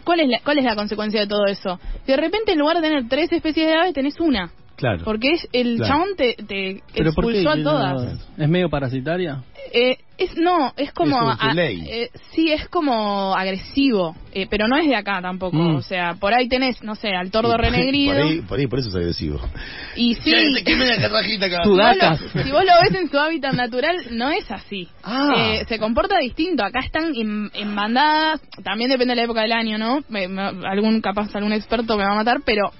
¿cuál 0.06 0.22
es 0.22 0.30
la, 0.30 0.40
cuál 0.44 0.60
es 0.60 0.64
la 0.66 0.76
consecuencia 0.76 1.20
de 1.22 1.28
todo 1.28 1.46
eso? 1.48 1.80
De 2.08 2.16
repente 2.16 2.54
en 2.54 2.60
lugar 2.60 2.78
de 2.78 2.84
tener 2.88 3.08
tres 3.10 3.32
especies 3.32 3.68
de 3.68 3.74
aves, 3.74 3.94
tenés 3.94 4.20
una. 4.20 4.50
Claro. 4.76 5.04
Porque 5.06 5.34
es, 5.34 5.48
el 5.54 5.76
Claro. 5.78 5.94
chabón 5.94 6.08
te, 6.18 6.36
te 6.48 6.82
expulsó 6.96 7.50
a 7.52 7.58
todas. 7.62 8.28
¿Es 8.38 8.50
medio 8.50 8.70
parasitaria? 8.70 9.44
Eh, 9.76 9.98
es 10.20 10.38
no, 10.38 10.72
es 10.78 10.94
como 10.94 11.16
Es 11.32 11.40
un 11.42 11.50
a- 11.50 11.54
ley. 11.56 11.84
eh, 11.90 12.10
sí, 12.36 12.52
es 12.52 12.68
como 12.70 13.36
agresivo, 13.36 14.16
eh, 14.32 14.46
pero 14.48 14.68
no 14.68 14.78
es 14.78 14.88
de 14.88 14.96
acá 14.96 15.20
tampoco, 15.20 15.58
Mm. 15.58 15.76
o 15.78 15.82
sea, 15.82 16.14
por 16.14 16.32
ahí 16.32 16.48
tenés, 16.48 16.84
no 16.84 16.94
sé, 16.94 17.10
al 17.16 17.32
tordo 17.32 17.54
ahí- 17.54 17.58
renegrido 17.58 18.14
Por 18.14 18.22
ahí, 18.22 18.42
por 18.42 18.60
ahí, 18.60 18.68
por 18.68 18.80
eso 18.80 18.90
es 18.90 18.96
agresivo. 18.96 19.40
y 19.96 20.14
sí, 20.14 20.32
si 20.64 21.70
vos, 21.70 21.78
lo, 21.98 22.44
si 22.44 22.52
vos 22.52 22.64
lo 22.64 22.72
ves 22.84 23.02
en 23.02 23.10
su 23.10 23.18
hábitat 23.18 23.54
natural, 23.54 23.98
no 24.12 24.30
es 24.30 24.50
así. 24.52 24.88
Ah. 25.04 25.34
Eh, 25.38 25.66
se 25.68 25.80
comporta 25.80 26.20
distinto. 26.20 26.64
Acá 26.64 26.80
están 26.82 27.14
en, 27.16 27.50
en 27.54 27.76
bandadas. 27.76 28.42
También 28.64 28.92
depende 28.92 29.14
de 29.14 29.16
la 29.18 29.24
época 29.24 29.42
del 29.42 29.54
año, 29.54 29.78
¿no? 29.80 30.02
Me- 30.10 30.28
me- 30.28 30.68
algún 30.68 31.02
capaz 31.02 31.36
algún 31.36 31.54
experto 31.54 31.98
me 31.98 32.04
va 32.04 32.12
a 32.12 32.16
matar, 32.16 32.42
pero 32.46 32.72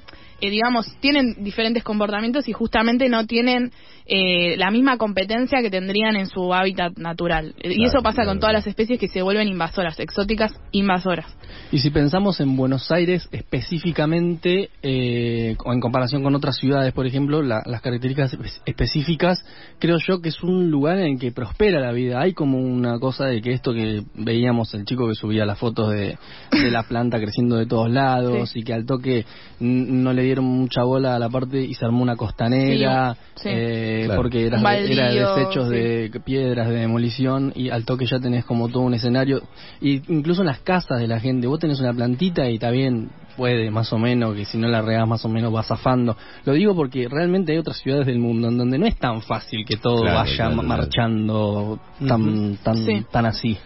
eh, 0.46 0.50
digamos 0.50 0.86
tienen 1.00 1.44
diferentes 1.44 1.84
comportamientos 1.84 2.48
y 2.48 2.54
justamente 2.54 3.08
no 3.10 3.26
tienen 3.26 3.72
eh, 4.06 4.58
la 4.58 4.70
misma 4.72 4.98
competencia 4.98 5.62
que 5.62 5.70
tendrían 5.70 6.16
en 6.18 6.28
su 6.28 6.54
hábitat 6.54 6.98
natural. 6.98 7.56
Y 7.64 7.86
eso 7.86 8.02
pasa 8.02 8.16
claro, 8.24 8.32
con 8.32 8.40
todas 8.42 8.54
las 8.54 8.68
especies 8.68 9.00
que 9.00 9.08
se 9.08 9.22
vuelven 9.22 9.48
invasoras, 9.48 9.98
exóticas 10.00 10.52
invasoras. 10.72 11.26
Y 11.72 11.80
si 11.80 11.90
pensamos 11.90 12.40
en 12.42 12.58
Buenos 12.58 12.92
Aires 12.92 13.30
específicamente, 13.32 14.70
eh, 14.82 15.56
o 15.66 15.74
en 15.74 15.80
comparación 15.80 16.22
con 16.24 16.36
otras 16.36 16.58
ciudades, 16.58 16.94
por 16.94 17.06
ejemplo, 17.08 17.42
la- 17.42 17.64
las 17.66 17.82
características 17.82 18.34
espe- 18.38 18.62
específicas, 18.66 19.46
creo 19.80 19.98
yo 20.06 20.22
que 20.22 20.30
es 20.30 20.44
un 20.44 20.70
lugar 20.70 21.00
en 21.00 21.14
el 21.14 21.20
que 21.20 21.32
prospera 21.32 21.80
la 21.80 21.92
vida. 21.92 22.22
Hay 22.22 22.34
como 22.34 22.60
una 22.60 23.00
cosa 23.00 23.26
de 23.26 23.42
que 23.42 23.52
esto 23.54 23.74
que 23.74 24.04
veíamos, 24.16 24.74
el 24.74 24.86
chico 24.86 25.08
que 25.08 25.16
subía 25.16 25.46
las 25.46 25.58
fotos 25.60 25.92
de, 25.92 26.18
de 26.52 26.72
la 26.72 26.84
planta 26.84 27.20
creciendo 27.20 27.56
de 27.58 27.66
todos 27.66 27.90
lados 27.90 28.50
Sí. 28.52 28.60
y 28.60 28.64
que 28.64 28.74
al 28.74 28.86
toque 28.86 29.26
no 29.60 30.12
le 30.14 30.24
dieron 30.34 30.46
mucha 30.46 30.84
bola 30.84 31.16
a 31.16 31.20
la 31.20 31.30
parte 31.30 31.62
y 31.62 31.74
se 31.74 31.86
armó 31.86 32.02
una 32.04 32.16
costanera, 32.16 33.14
Sí, 33.36 33.44
sí. 33.44 33.50
eh, 33.52 34.02
Claro. 34.06 34.22
porque 34.22 34.48
era, 34.48 34.62
baldío, 34.62 34.94
era 34.94 35.36
desechos 35.36 35.70
sí. 35.70 35.76
de 35.76 36.22
piedras 36.24 36.70
de 36.70 36.76
demolición 36.76 37.52
y 37.56 37.70
al 37.70 37.86
toque 37.86 38.06
ya 38.06 38.20
tenés 38.20 38.46
como 38.46 38.68
todo 38.70 38.84
un 38.84 38.94
escenario 38.94 39.42
y 39.82 40.02
incluso 40.12 40.42
en 40.42 40.48
las 40.48 40.60
casas 40.60 41.00
de 41.00 41.08
la 41.08 41.20
gente 41.20 41.48
vos 41.48 41.60
tenés 41.60 41.80
una 41.80 41.94
plantita 41.94 42.50
y 42.50 42.56
está 42.56 42.70
bien 42.72 43.10
puede 43.38 43.72
más 43.72 43.92
o 43.92 43.98
menos 43.98 44.36
que 44.36 44.46
si 44.46 44.58
no 44.60 44.68
la 44.68 44.82
regas 44.84 45.08
más 45.08 45.26
o 45.26 45.30
menos 45.30 45.54
va 45.54 45.64
zafando 45.64 46.16
lo 46.46 46.54
digo 46.54 46.76
porque 46.76 47.08
realmente 47.10 47.52
hay 47.52 47.58
otras 47.58 47.78
ciudades 47.80 48.06
del 48.06 48.20
mundo 48.20 48.48
en 48.50 48.58
donde 48.60 48.78
no 48.78 48.86
es 48.86 48.96
tan 48.98 49.22
fácil 49.24 49.66
que 49.66 49.78
todo 49.78 50.02
Claro, 50.02 50.18
vaya 50.18 50.36
claro, 50.36 50.56
ma- 50.56 50.64
claro. 50.64 50.82
marchando 50.84 51.80
tan 52.08 52.58
tan 52.64 52.76
Sí. 52.86 53.06
tan 53.12 53.26
así 53.26 53.58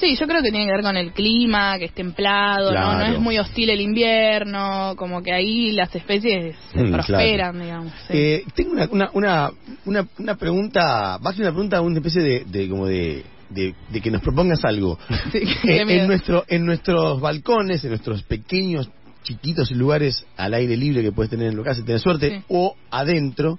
Sí, 0.00 0.16
yo 0.16 0.26
creo 0.26 0.42
que 0.42 0.50
tiene 0.50 0.66
que 0.66 0.72
ver 0.72 0.82
con 0.82 0.96
el 0.96 1.12
clima, 1.12 1.78
que 1.78 1.84
es 1.86 1.92
templado, 1.92 2.72
¿no? 2.72 2.94
No 2.98 3.04
es 3.04 3.18
muy 3.20 3.38
hostil 3.38 3.68
el 3.70 3.80
invierno, 3.80 4.94
como 4.96 5.22
que 5.22 5.32
ahí 5.32 5.72
las 5.72 5.94
especies 5.94 6.56
se 6.72 6.82
Mm, 6.82 6.92
prosperan, 6.92 7.60
digamos. 7.60 7.92
sí. 8.08 8.12
Eh, 8.16 8.44
tengo 8.54 8.72
una, 8.72 8.88
una, 8.90 9.10
una, 9.12 9.50
una, 9.84 10.06
una 10.18 10.34
pregunta, 10.36 11.18
más 11.20 11.34
que 11.36 11.42
una 11.42 11.50
pregunta, 11.52 11.80
una 11.82 11.96
especie 11.98 12.22
de, 12.22 12.44
de 12.46 12.68
como 12.68 12.86
de, 12.86 13.24
de, 13.50 13.74
de 13.90 14.00
que 14.00 14.10
nos 14.10 14.22
propongas 14.22 14.64
algo. 14.64 14.98
Sí, 15.32 15.38
Eh, 15.64 15.82
en, 15.86 16.06
nuestro, 16.06 16.44
en 16.48 16.64
nuestros 16.64 17.20
balcones, 17.20 17.84
en 17.84 17.90
nuestros 17.90 18.22
pequeños, 18.22 18.88
chiquitos 19.22 19.70
lugares 19.72 20.24
al 20.38 20.54
aire 20.54 20.76
libre 20.78 21.02
que 21.02 21.12
puedes 21.12 21.28
tener 21.30 21.48
en 21.48 21.56
tu 21.56 21.62
casa, 21.62 21.80
si 21.80 21.86
tenés 21.86 22.00
suerte, 22.02 22.30
Sí. 22.38 22.44
o 22.48 22.74
adentro, 22.90 23.58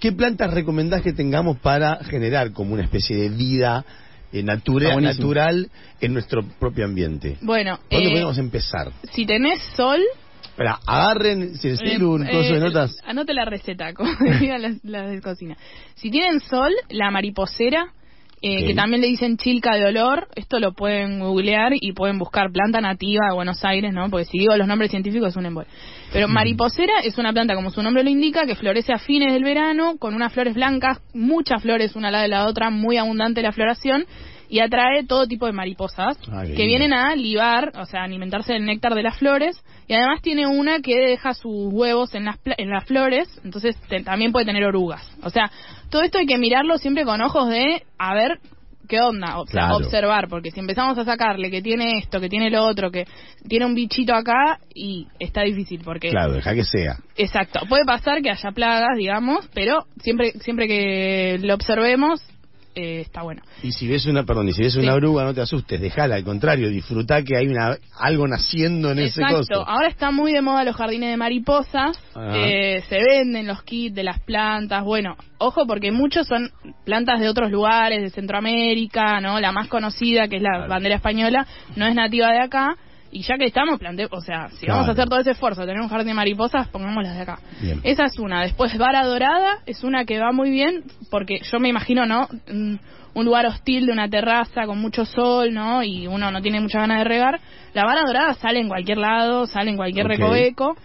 ¿qué 0.00 0.12
plantas 0.12 0.52
recomendás 0.52 1.00
que 1.00 1.14
tengamos 1.14 1.56
para 1.58 1.96
generar 2.04 2.52
como 2.52 2.74
una 2.74 2.82
especie 2.82 3.16
de 3.16 3.30
vida 3.30 3.86
eh, 4.32 4.42
natura, 4.42 4.96
natural 5.00 5.70
en 6.00 6.12
nuestro 6.12 6.42
propio 6.42 6.84
ambiente? 6.84 7.36
Bueno, 7.40 7.78
¿Por 7.88 7.90
dónde 7.90 8.08
eh, 8.08 8.12
podemos 8.12 8.38
empezar? 8.38 8.92
si 9.12 9.26
tenés 9.26 9.60
sol, 9.76 10.00
Espera, 10.44 10.78
agarren, 10.86 11.56
si 11.56 11.68
les 11.68 11.80
Eh, 11.80 12.04
un 12.04 12.26
coso 12.26 12.52
de 12.52 12.58
eh, 12.58 12.60
notas. 12.60 12.98
Anote 13.04 13.32
la 13.32 13.46
receta, 13.46 13.92
como 13.94 14.12
dirían 14.20 14.60
las, 14.60 14.84
las 14.84 15.10
de 15.10 15.20
cocina. 15.22 15.56
Si 15.94 16.10
tienen 16.10 16.40
sol, 16.40 16.72
la 16.90 17.10
mariposera, 17.10 17.86
eh, 18.44 18.66
que 18.66 18.74
también 18.74 19.00
le 19.00 19.06
dicen 19.06 19.36
chilca 19.36 19.76
de 19.76 19.84
olor, 19.84 20.26
esto 20.34 20.58
lo 20.58 20.72
pueden 20.72 21.20
googlear 21.20 21.74
y 21.80 21.92
pueden 21.92 22.18
buscar 22.18 22.50
planta 22.50 22.80
nativa 22.80 23.28
de 23.28 23.34
Buenos 23.34 23.64
Aires, 23.64 23.94
¿no? 23.94 24.10
Porque 24.10 24.24
si 24.24 24.36
digo 24.36 24.56
los 24.56 24.66
nombres 24.66 24.90
científicos 24.90 25.28
es 25.28 25.36
un 25.36 25.46
embol. 25.46 25.66
Pero 26.12 26.26
mariposera 26.26 26.94
es 27.04 27.18
una 27.18 27.32
planta, 27.32 27.54
como 27.54 27.70
su 27.70 27.82
nombre 27.84 28.02
lo 28.02 28.10
indica, 28.10 28.44
que 28.44 28.56
florece 28.56 28.92
a 28.92 28.98
fines 28.98 29.32
del 29.32 29.44
verano, 29.44 29.96
con 29.96 30.14
unas 30.14 30.32
flores 30.32 30.54
blancas, 30.54 31.00
muchas 31.14 31.62
flores 31.62 31.94
una 31.94 32.08
al 32.08 32.12
lado 32.12 32.22
de 32.24 32.28
la 32.30 32.46
otra, 32.46 32.70
muy 32.70 32.96
abundante 32.96 33.42
la 33.42 33.52
floración, 33.52 34.06
y 34.52 34.60
atrae 34.60 35.04
todo 35.06 35.26
tipo 35.26 35.46
de 35.46 35.52
mariposas 35.52 36.18
Ah, 36.30 36.42
que 36.44 36.66
vienen 36.66 36.92
a 36.92 37.16
libar, 37.16 37.72
o 37.74 37.86
sea, 37.86 38.02
alimentarse 38.04 38.52
del 38.52 38.66
néctar 38.66 38.94
de 38.94 39.02
las 39.02 39.16
flores, 39.18 39.56
y 39.88 39.94
además 39.94 40.20
tiene 40.20 40.46
una 40.46 40.80
que 40.80 40.94
deja 40.98 41.32
sus 41.32 41.72
huevos 41.72 42.14
en 42.14 42.26
las, 42.26 42.36
en 42.44 42.68
las 42.68 42.84
flores, 42.84 43.28
entonces 43.44 43.74
te- 43.88 44.02
también 44.02 44.30
puede 44.30 44.44
tener 44.44 44.62
orugas. 44.64 45.02
O 45.22 45.30
sea, 45.30 45.50
todo 45.88 46.02
esto 46.02 46.18
hay 46.18 46.26
que 46.26 46.36
mirarlo 46.36 46.76
siempre 46.76 47.04
con 47.06 47.22
ojos 47.22 47.48
de, 47.48 47.82
a 47.98 48.14
ver, 48.14 48.40
qué 48.90 49.00
onda, 49.00 49.38
o 49.40 49.46
sea, 49.46 49.68
Claro. 49.68 49.76
observar, 49.76 50.28
porque 50.28 50.50
si 50.50 50.60
empezamos 50.60 50.98
a 50.98 51.06
sacarle 51.06 51.50
que 51.50 51.62
tiene 51.62 51.96
esto, 51.96 52.20
que 52.20 52.28
tiene 52.28 52.50
lo 52.50 52.62
otro, 52.66 52.90
que 52.90 53.06
tiene 53.48 53.64
un 53.64 53.74
bichito 53.74 54.12
acá, 54.14 54.58
y 54.74 55.06
está 55.18 55.40
difícil, 55.44 55.80
porque... 55.82 56.10
Claro, 56.10 56.34
deja 56.34 56.54
que 56.54 56.64
sea. 56.64 56.96
Exacto, 57.16 57.60
puede 57.70 57.86
pasar 57.86 58.20
que 58.20 58.28
haya 58.28 58.50
plagas, 58.50 58.98
digamos, 58.98 59.48
pero 59.54 59.86
siempre, 60.02 60.32
siempre 60.40 60.68
que 60.68 61.38
lo 61.40 61.54
observemos, 61.54 62.20
eh, 62.74 63.00
está 63.00 63.22
bueno. 63.22 63.42
Y 63.62 63.72
si 63.72 63.86
ves 63.88 64.06
una, 64.06 64.24
perdón, 64.24 64.48
y 64.48 64.52
si 64.52 64.62
ves 64.62 64.72
Sí. 64.74 64.80
una 64.80 64.94
oruga, 64.94 65.24
no 65.24 65.34
te 65.34 65.40
asustes, 65.40 65.80
dejala, 65.80 66.16
al 66.16 66.24
contrario, 66.24 66.68
disfruta 66.68 67.22
que 67.22 67.36
hay 67.36 67.46
una, 67.48 67.76
algo 67.98 68.26
naciendo 68.26 68.92
en 68.92 69.00
ese 69.00 69.20
Exacto. 69.20 69.38
coso. 69.38 69.68
Ahora 69.68 69.88
está 69.88 70.10
muy 70.10 70.32
de 70.32 70.40
moda 70.42 70.64
los 70.64 70.76
jardines 70.76 71.10
de 71.10 71.16
mariposas. 71.16 71.98
Eh, 72.34 72.82
se 72.88 72.98
venden 73.02 73.46
los 73.46 73.62
kits 73.62 73.94
de 73.94 74.02
las 74.04 74.20
plantas. 74.20 74.84
Bueno, 74.84 75.16
ojo 75.38 75.66
porque 75.66 75.92
muchos 75.92 76.26
son 76.26 76.50
plantas 76.84 77.20
de 77.20 77.28
otros 77.28 77.50
lugares, 77.50 78.02
de 78.02 78.10
Centroamérica, 78.10 79.20
¿no? 79.20 79.40
La 79.40 79.52
más 79.52 79.68
conocida, 79.68 80.28
que 80.28 80.36
es 80.36 80.42
la 80.42 80.50
Claro. 80.50 80.68
bandera 80.68 80.96
española, 80.96 81.46
no 81.76 81.86
es 81.86 81.94
nativa 81.94 82.30
de 82.32 82.40
acá. 82.40 82.76
Y 83.12 83.22
ya 83.22 83.36
que 83.36 83.44
estamos, 83.44 83.78
plante 83.78 84.08
o 84.10 84.20
sea, 84.22 84.48
si 84.58 84.66
vamos 84.66 84.88
a 84.88 84.92
hacer 84.92 85.06
todo 85.06 85.20
ese 85.20 85.32
esfuerzo, 85.32 85.60
tener 85.66 85.80
un 85.80 85.88
jardín 85.88 86.08
de 86.08 86.14
mariposas, 86.14 86.66
pongámoslas 86.68 87.14
de 87.14 87.20
acá. 87.22 87.38
Bien. 87.60 87.80
Esa 87.84 88.04
es 88.06 88.18
una. 88.18 88.40
Después, 88.42 88.76
vara 88.78 89.04
dorada 89.04 89.58
es 89.66 89.84
una 89.84 90.06
que 90.06 90.18
va 90.18 90.32
muy 90.32 90.50
bien, 90.50 90.84
porque 91.10 91.40
yo 91.42 91.58
me 91.60 91.68
imagino, 91.68 92.06
¿no? 92.06 92.26
Un, 92.48 92.80
lugar 93.14 93.44
hostil 93.44 93.84
de 93.84 93.92
una 93.92 94.08
terraza 94.08 94.64
con 94.64 94.78
mucho 94.80 95.04
sol, 95.04 95.52
¿no? 95.52 95.82
Y 95.82 96.06
uno 96.06 96.30
no 96.30 96.40
tiene 96.40 96.60
muchas 96.60 96.80
ganas 96.80 96.98
de 96.98 97.04
regar. 97.04 97.38
La 97.74 97.84
vara 97.84 98.00
dorada 98.06 98.32
sale 98.34 98.60
en 98.60 98.68
cualquier 98.68 98.96
lado, 98.96 99.46
sale 99.46 99.70
en 99.70 99.76
cualquier 99.76 100.06
Ok. 100.06 100.12
recoveco. 100.12 100.76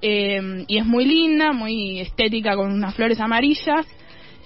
eh, 0.00 0.64
y 0.68 0.78
es 0.78 0.86
muy 0.86 1.04
linda, 1.04 1.52
muy 1.52 1.98
estética, 1.98 2.54
con 2.54 2.72
unas 2.72 2.94
flores 2.94 3.18
amarillas. 3.18 3.84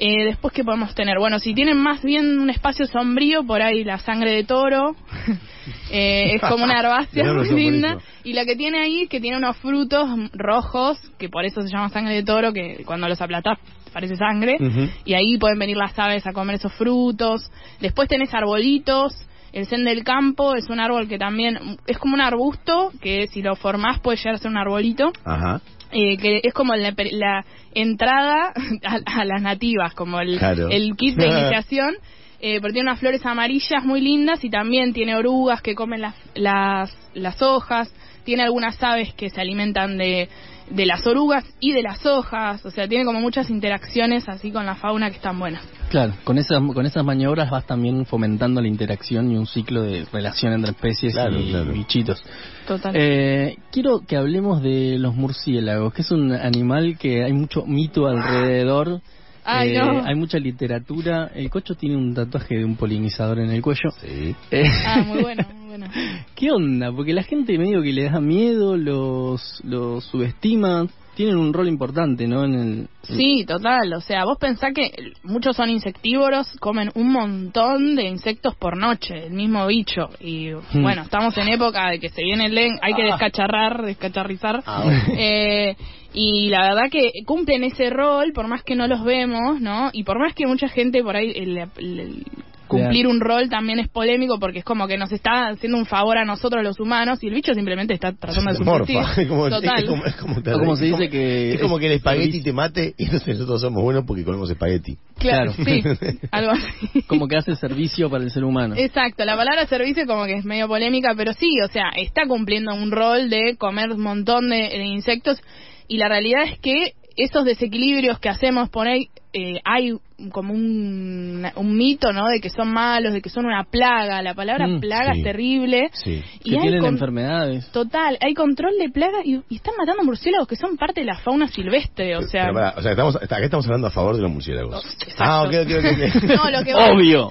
Eh, 0.01 0.27
después, 0.27 0.55
¿qué 0.55 0.63
podemos 0.63 0.95
tener? 0.95 1.19
Bueno, 1.19 1.41
si 1.41 1.55
tienen 1.55 1.77
más 1.77 2.03
bien 2.03 2.39
un 2.39 2.51
espacio 2.51 2.87
sombrío, 2.87 3.45
por 3.45 3.61
ahí 3.61 3.83
la 3.83 3.99
sangre 3.99 4.31
de 4.31 4.45
toro. 4.45 4.95
eh, 5.91 6.37
es 6.37 6.41
como 6.41 6.65
una 6.65 6.79
herbácea 6.79 7.33
muy 7.33 7.51
linda. 7.51 7.99
Y 8.23 8.33
la 8.33 8.45
que 8.45 8.55
tiene 8.55 8.79
ahí 8.79 9.03
es 9.03 9.09
que 9.09 9.21
tiene 9.21 9.37
unos 9.37 9.57
frutos 9.57 10.09
rojos, 10.33 11.01
que 11.19 11.29
por 11.29 11.45
eso 11.45 11.63
se 11.63 11.69
llama 11.69 11.89
sangre 11.89 12.15
de 12.15 12.23
toro, 12.23 12.53
que 12.53 12.85
cuando 12.87 13.09
los 13.09 13.21
aplatás 13.21 13.59
parece 13.93 14.15
sangre. 14.15 14.57
Y 15.05 15.15
ahí 15.15 15.37
pueden 15.37 15.59
venir 15.59 15.77
las 15.77 15.99
aves 15.99 16.25
a 16.29 16.33
comer 16.33 16.57
esos 16.57 16.73
frutos. 16.75 17.51
Después 17.81 18.09
tenés 18.09 18.33
arbolitos. 18.33 19.27
El 19.51 19.67
zen 19.67 19.85
del 19.85 20.05
campo 20.05 20.55
es 20.55 20.69
un 20.69 20.79
árbol 20.79 21.09
que 21.09 21.19
también 21.19 21.79
es 21.87 21.99
como 21.99 22.15
un 22.15 22.21
arbusto 22.21 22.93
que 23.01 23.27
si 23.29 23.41
lo 23.41 23.57
formás 23.57 23.99
puede 23.99 24.19
llegar 24.19 24.35
a 24.35 24.39
ser 24.39 24.51
un 24.51 24.59
arbolito 24.59 25.11
Ajá. 25.25 25.63
Eh, 25.93 26.17
que 26.17 26.41
es 26.43 26.53
como 26.55 26.75
la, 26.75 26.95
la 27.13 27.45
entrada 27.75 28.53
a, 28.85 29.21
a 29.21 29.25
las 29.25 29.43
nativas, 29.43 29.95
como 29.95 30.21
el, 30.21 30.39
Claro. 30.39 30.69
el 30.69 30.97
kit 30.97 31.17
de 31.17 31.27
iniciación. 31.29 31.95
Eh, 32.41 32.61
porque 32.61 32.75
tiene 32.75 32.89
unas 32.91 33.01
flores 33.01 33.27
amarillas 33.27 33.85
muy 33.85 34.01
lindas 34.01 34.45
y 34.45 34.49
también 34.51 34.93
tiene 34.93 35.17
orugas 35.17 35.61
que 35.61 35.75
comen 35.75 36.01
las, 36.03 36.15
las, 36.37 36.97
las 37.15 37.43
hojas. 37.43 37.93
Tiene 38.23 38.45
algunas 38.45 38.81
aves 38.81 39.13
que 39.15 39.29
se 39.29 39.41
alimentan 39.41 39.99
de, 39.99 40.29
de 40.71 40.87
las 40.87 41.07
orugas 41.07 41.45
y 41.61 41.73
de 41.73 41.83
las 41.83 42.05
hojas. 42.07 42.65
O 42.67 42.71
sea, 42.71 42.87
tiene 42.89 43.05
como 43.05 43.21
muchas 43.21 43.51
interacciones 43.51 44.29
así 44.29 44.51
con 44.51 44.67
la 44.67 44.75
fauna 44.75 45.11
que 45.11 45.17
están 45.17 45.39
buenas. 45.39 45.63
Claro, 45.91 46.13
con 46.25 46.37
esas, 46.37 46.59
con 46.75 46.85
esas 46.85 47.05
maniobras 47.05 47.51
vas 47.51 47.67
también 47.67 48.05
fomentando 48.05 48.61
la 48.61 48.69
interacción 48.69 49.31
y 49.33 49.37
un 49.37 49.47
ciclo 49.47 49.83
de 49.83 50.05
relación 50.13 50.53
entre 50.53 50.73
especies 50.73 51.15
Claro, 51.15 51.41
y 51.41 51.51
claro. 51.51 51.73
bichitos. 51.73 52.23
Total. 52.67 52.93
Eh, 52.95 53.57
quiero 53.73 54.01
que 54.07 54.17
hablemos 54.17 54.63
de 54.63 54.99
los 54.99 55.15
murciélagos, 55.15 55.95
que 55.95 56.03
es 56.03 56.11
un 56.11 56.33
animal 56.33 56.99
que 56.99 57.25
hay 57.25 57.33
mucho 57.33 57.65
mito 57.65 58.07
alrededor. 58.07 59.01
Ay, 59.45 59.77
Eh, 59.77 59.79
no. 59.79 60.05
Hay 60.05 60.15
mucha 60.15 60.39
literatura. 60.39 61.31
El 61.35 61.49
cocho 61.49 61.75
tiene 61.75 61.97
un 61.97 62.13
tatuaje 62.13 62.57
de 62.59 62.65
un 62.67 62.77
polinizador 62.77 63.39
en 63.39 63.51
el 63.51 63.63
cuello. 63.63 63.91
Sí. 64.03 64.35
Eh, 64.51 64.65
Ah, 64.87 65.03
muy 65.07 65.23
bueno, 65.23 65.43
bueno. 65.79 65.95
¿Qué 66.35 66.51
onda? 66.51 66.93
Porque 66.93 67.13
la 67.13 67.23
gente 67.23 67.57
medio 67.59 67.83
que 67.83 67.93
le 67.93 68.05
da 68.11 68.21
miedo, 68.21 68.77
los, 68.77 69.61
los 69.65 70.05
subestima. 70.05 70.87
Tienen 71.15 71.37
un 71.37 71.53
rol 71.53 71.67
importante, 71.67 72.29
¿no? 72.29 72.45
En 72.45 72.55
el, 72.55 72.89
Sí, 73.03 73.45
total. 73.45 73.93
O 73.95 74.01
sea, 74.01 74.25
vos 74.25 74.39
pensás 74.39 74.73
que 74.73 74.93
muchos 75.25 75.57
son 75.57 75.69
insectívoros, 75.69 76.47
comen 76.61 76.91
un 76.95 77.11
montón 77.11 77.97
de 77.97 78.05
insectos 78.05 78.55
por 78.55 78.77
noche, 78.77 79.27
el 79.27 79.33
mismo 79.33 79.67
bicho. 79.67 80.11
Y 80.21 80.51
Hmm. 80.53 80.83
bueno, 80.83 81.03
estamos 81.03 81.37
en 81.37 81.49
época 81.49 81.91
de 81.91 81.99
que 81.99 82.09
se 82.11 82.23
viene 82.23 82.47
el 82.47 82.55
len, 82.55 82.79
hay 82.83 82.95
que 82.95 83.03
descacharrar, 83.03 83.85
descacharrizar. 83.85 84.63
Ah, 84.65 84.83
bueno. 84.85 85.01
Eh, 85.19 85.77
y 86.15 86.49
la 86.51 86.63
verdad 86.63 86.89
que 86.91 87.11
cumplen 87.27 87.65
ese 87.65 87.91
rol, 87.91 88.33
por 88.33 88.47
más 88.47 88.63
que 88.63 88.77
no 88.77 88.87
los 88.87 89.03
vemos, 89.03 89.61
¿no? 89.61 89.91
Y 89.93 90.05
por 90.05 90.21
más 90.21 90.35
que 90.35 90.47
mucha 90.47 90.69
gente 90.69 91.03
por 91.03 91.17
ahí 91.17 91.33
el- 91.35 91.59
el- 91.79 92.25
cumplir 92.69 93.07
un 93.07 93.21
rol 93.21 93.49
también 93.49 93.79
es 93.81 93.89
polémico 93.89 94.39
porque 94.39 94.61
es 94.61 94.65
como 94.65 94.87
que 94.87 94.97
nos 94.97 95.11
está 95.11 95.49
haciendo 95.49 95.79
un 95.79 95.87
favor 95.87 96.19
a 96.19 96.25
nosotros 96.25 96.63
los 96.63 96.79
humanos 96.79 97.19
y 97.23 97.29
el 97.29 97.35
bicho 97.35 97.53
simplemente 97.55 97.95
está 97.95 98.13
tratando 98.13 98.51
de 98.53 98.57
subsistir. 98.59 98.99
Es 99.25 99.29
como, 99.29 99.49
Total. 99.49 99.79
es 99.79 99.85
como, 99.89 100.05
es 100.05 100.15
como 100.17 100.43
te- 100.43 100.55
O 100.55 100.59
como 100.59 100.77
se 100.77 100.87
es 100.89 100.93
dice 100.99 101.11
que 101.11 101.55
Es 101.55 101.61
como 101.61 101.79
que 101.79 101.87
el 101.87 101.93
espagueti 101.93 102.43
te 102.43 102.53
mate 102.53 102.95
y 102.97 103.05
entonces 103.05 103.35
nosotros 103.39 103.61
somos 103.61 103.83
buenos 103.83 104.05
porque 104.07 104.25
comemos 104.25 104.49
espagueti. 104.51 104.97
Claro, 105.19 105.53
Claro. 105.53 105.97
sí, 105.99 106.19
algo 106.31 106.51
así. 106.53 107.03
como 107.09 107.27
que 107.27 107.37
hace 107.39 107.57
servicio 107.57 108.09
para 108.11 108.23
el 108.23 108.31
ser 108.31 108.45
humano. 108.45 108.75
Exacto, 108.77 109.25
la 109.25 109.37
palabra 109.37 109.67
servicio 109.67 110.07
como 110.07 110.27
que 110.27 110.35
es 110.35 110.45
medio 110.45 110.69
polémica, 110.69 111.15
pero 111.17 111.33
sí, 111.33 111.49
o 111.65 111.69
sea, 111.69 111.91
está 111.97 112.23
cumpliendo 112.29 112.75
un 112.75 112.91
rol 112.93 113.31
de 113.31 113.57
comer 113.57 113.91
un 113.91 114.03
montón 114.03 114.51
de, 114.51 114.57
de 114.69 114.85
insectos 114.87 115.41
y 115.89 115.97
la 115.97 116.09
realidad 116.09 116.43
es 116.45 116.59
que 116.61 116.93
esos 117.17 117.45
desequilibrios 117.45 118.19
que 118.21 118.29
hacemos 118.29 118.69
por 118.69 118.87
ahí, 118.87 119.09
eh, 119.33 119.61
hay 119.65 119.93
como 120.33 120.53
un, 120.53 121.47
un 121.55 121.77
mito, 121.77 122.13
¿no? 122.13 122.27
De 122.29 122.41
que 122.41 122.51
son 122.51 122.69
malos, 122.73 123.13
de 123.13 123.21
que 123.23 123.31
son 123.31 123.47
una 123.47 123.65
plaga. 123.65 124.21
La 124.23 124.35
palabra 124.35 124.67
Mm, 124.67 124.81
plaga 124.81 125.13
sí. 125.13 125.19
es 125.21 125.25
terrible. 125.25 125.91
Sí. 125.93 126.23
Y 126.45 126.51
que 126.51 126.57
hay 126.57 126.63
tienen 126.63 126.81
con- 126.81 126.95
enfermedades. 126.95 127.69
Total, 127.71 128.19
hay 128.21 128.35
control 128.35 128.73
de 128.79 128.91
plaga 128.91 129.19
y, 129.25 129.41
y 129.49 129.57
están 129.57 129.75
matando 129.79 130.03
murciélagos 130.05 130.49
que 130.49 130.57
son 130.57 130.77
parte 130.77 131.01
de 131.01 131.07
la 131.07 131.19
fauna 131.19 131.49
silvestre, 131.49 132.17
o 132.17 132.23
sea... 132.23 132.51
Pero 132.53 132.73
o 132.77 132.83
sea, 132.83 132.91
estamos, 132.93 133.17
acá 133.17 133.39
estamos 133.45 133.65
hablando 133.67 133.87
a 133.87 133.91
favor 133.91 134.17
de 134.17 134.23
los 134.23 134.31
murciélagos. 134.31 134.85
Exacto. 135.03 135.15
Ah, 135.19 135.43
ok, 135.43 135.55
ok, 135.63 135.71
ok. 135.79 136.17
ok. 136.17 136.23
No, 136.45 136.51
lo 136.51 136.65
que 136.65 136.75
voy- 136.75 136.91
Obvio. 136.91 137.31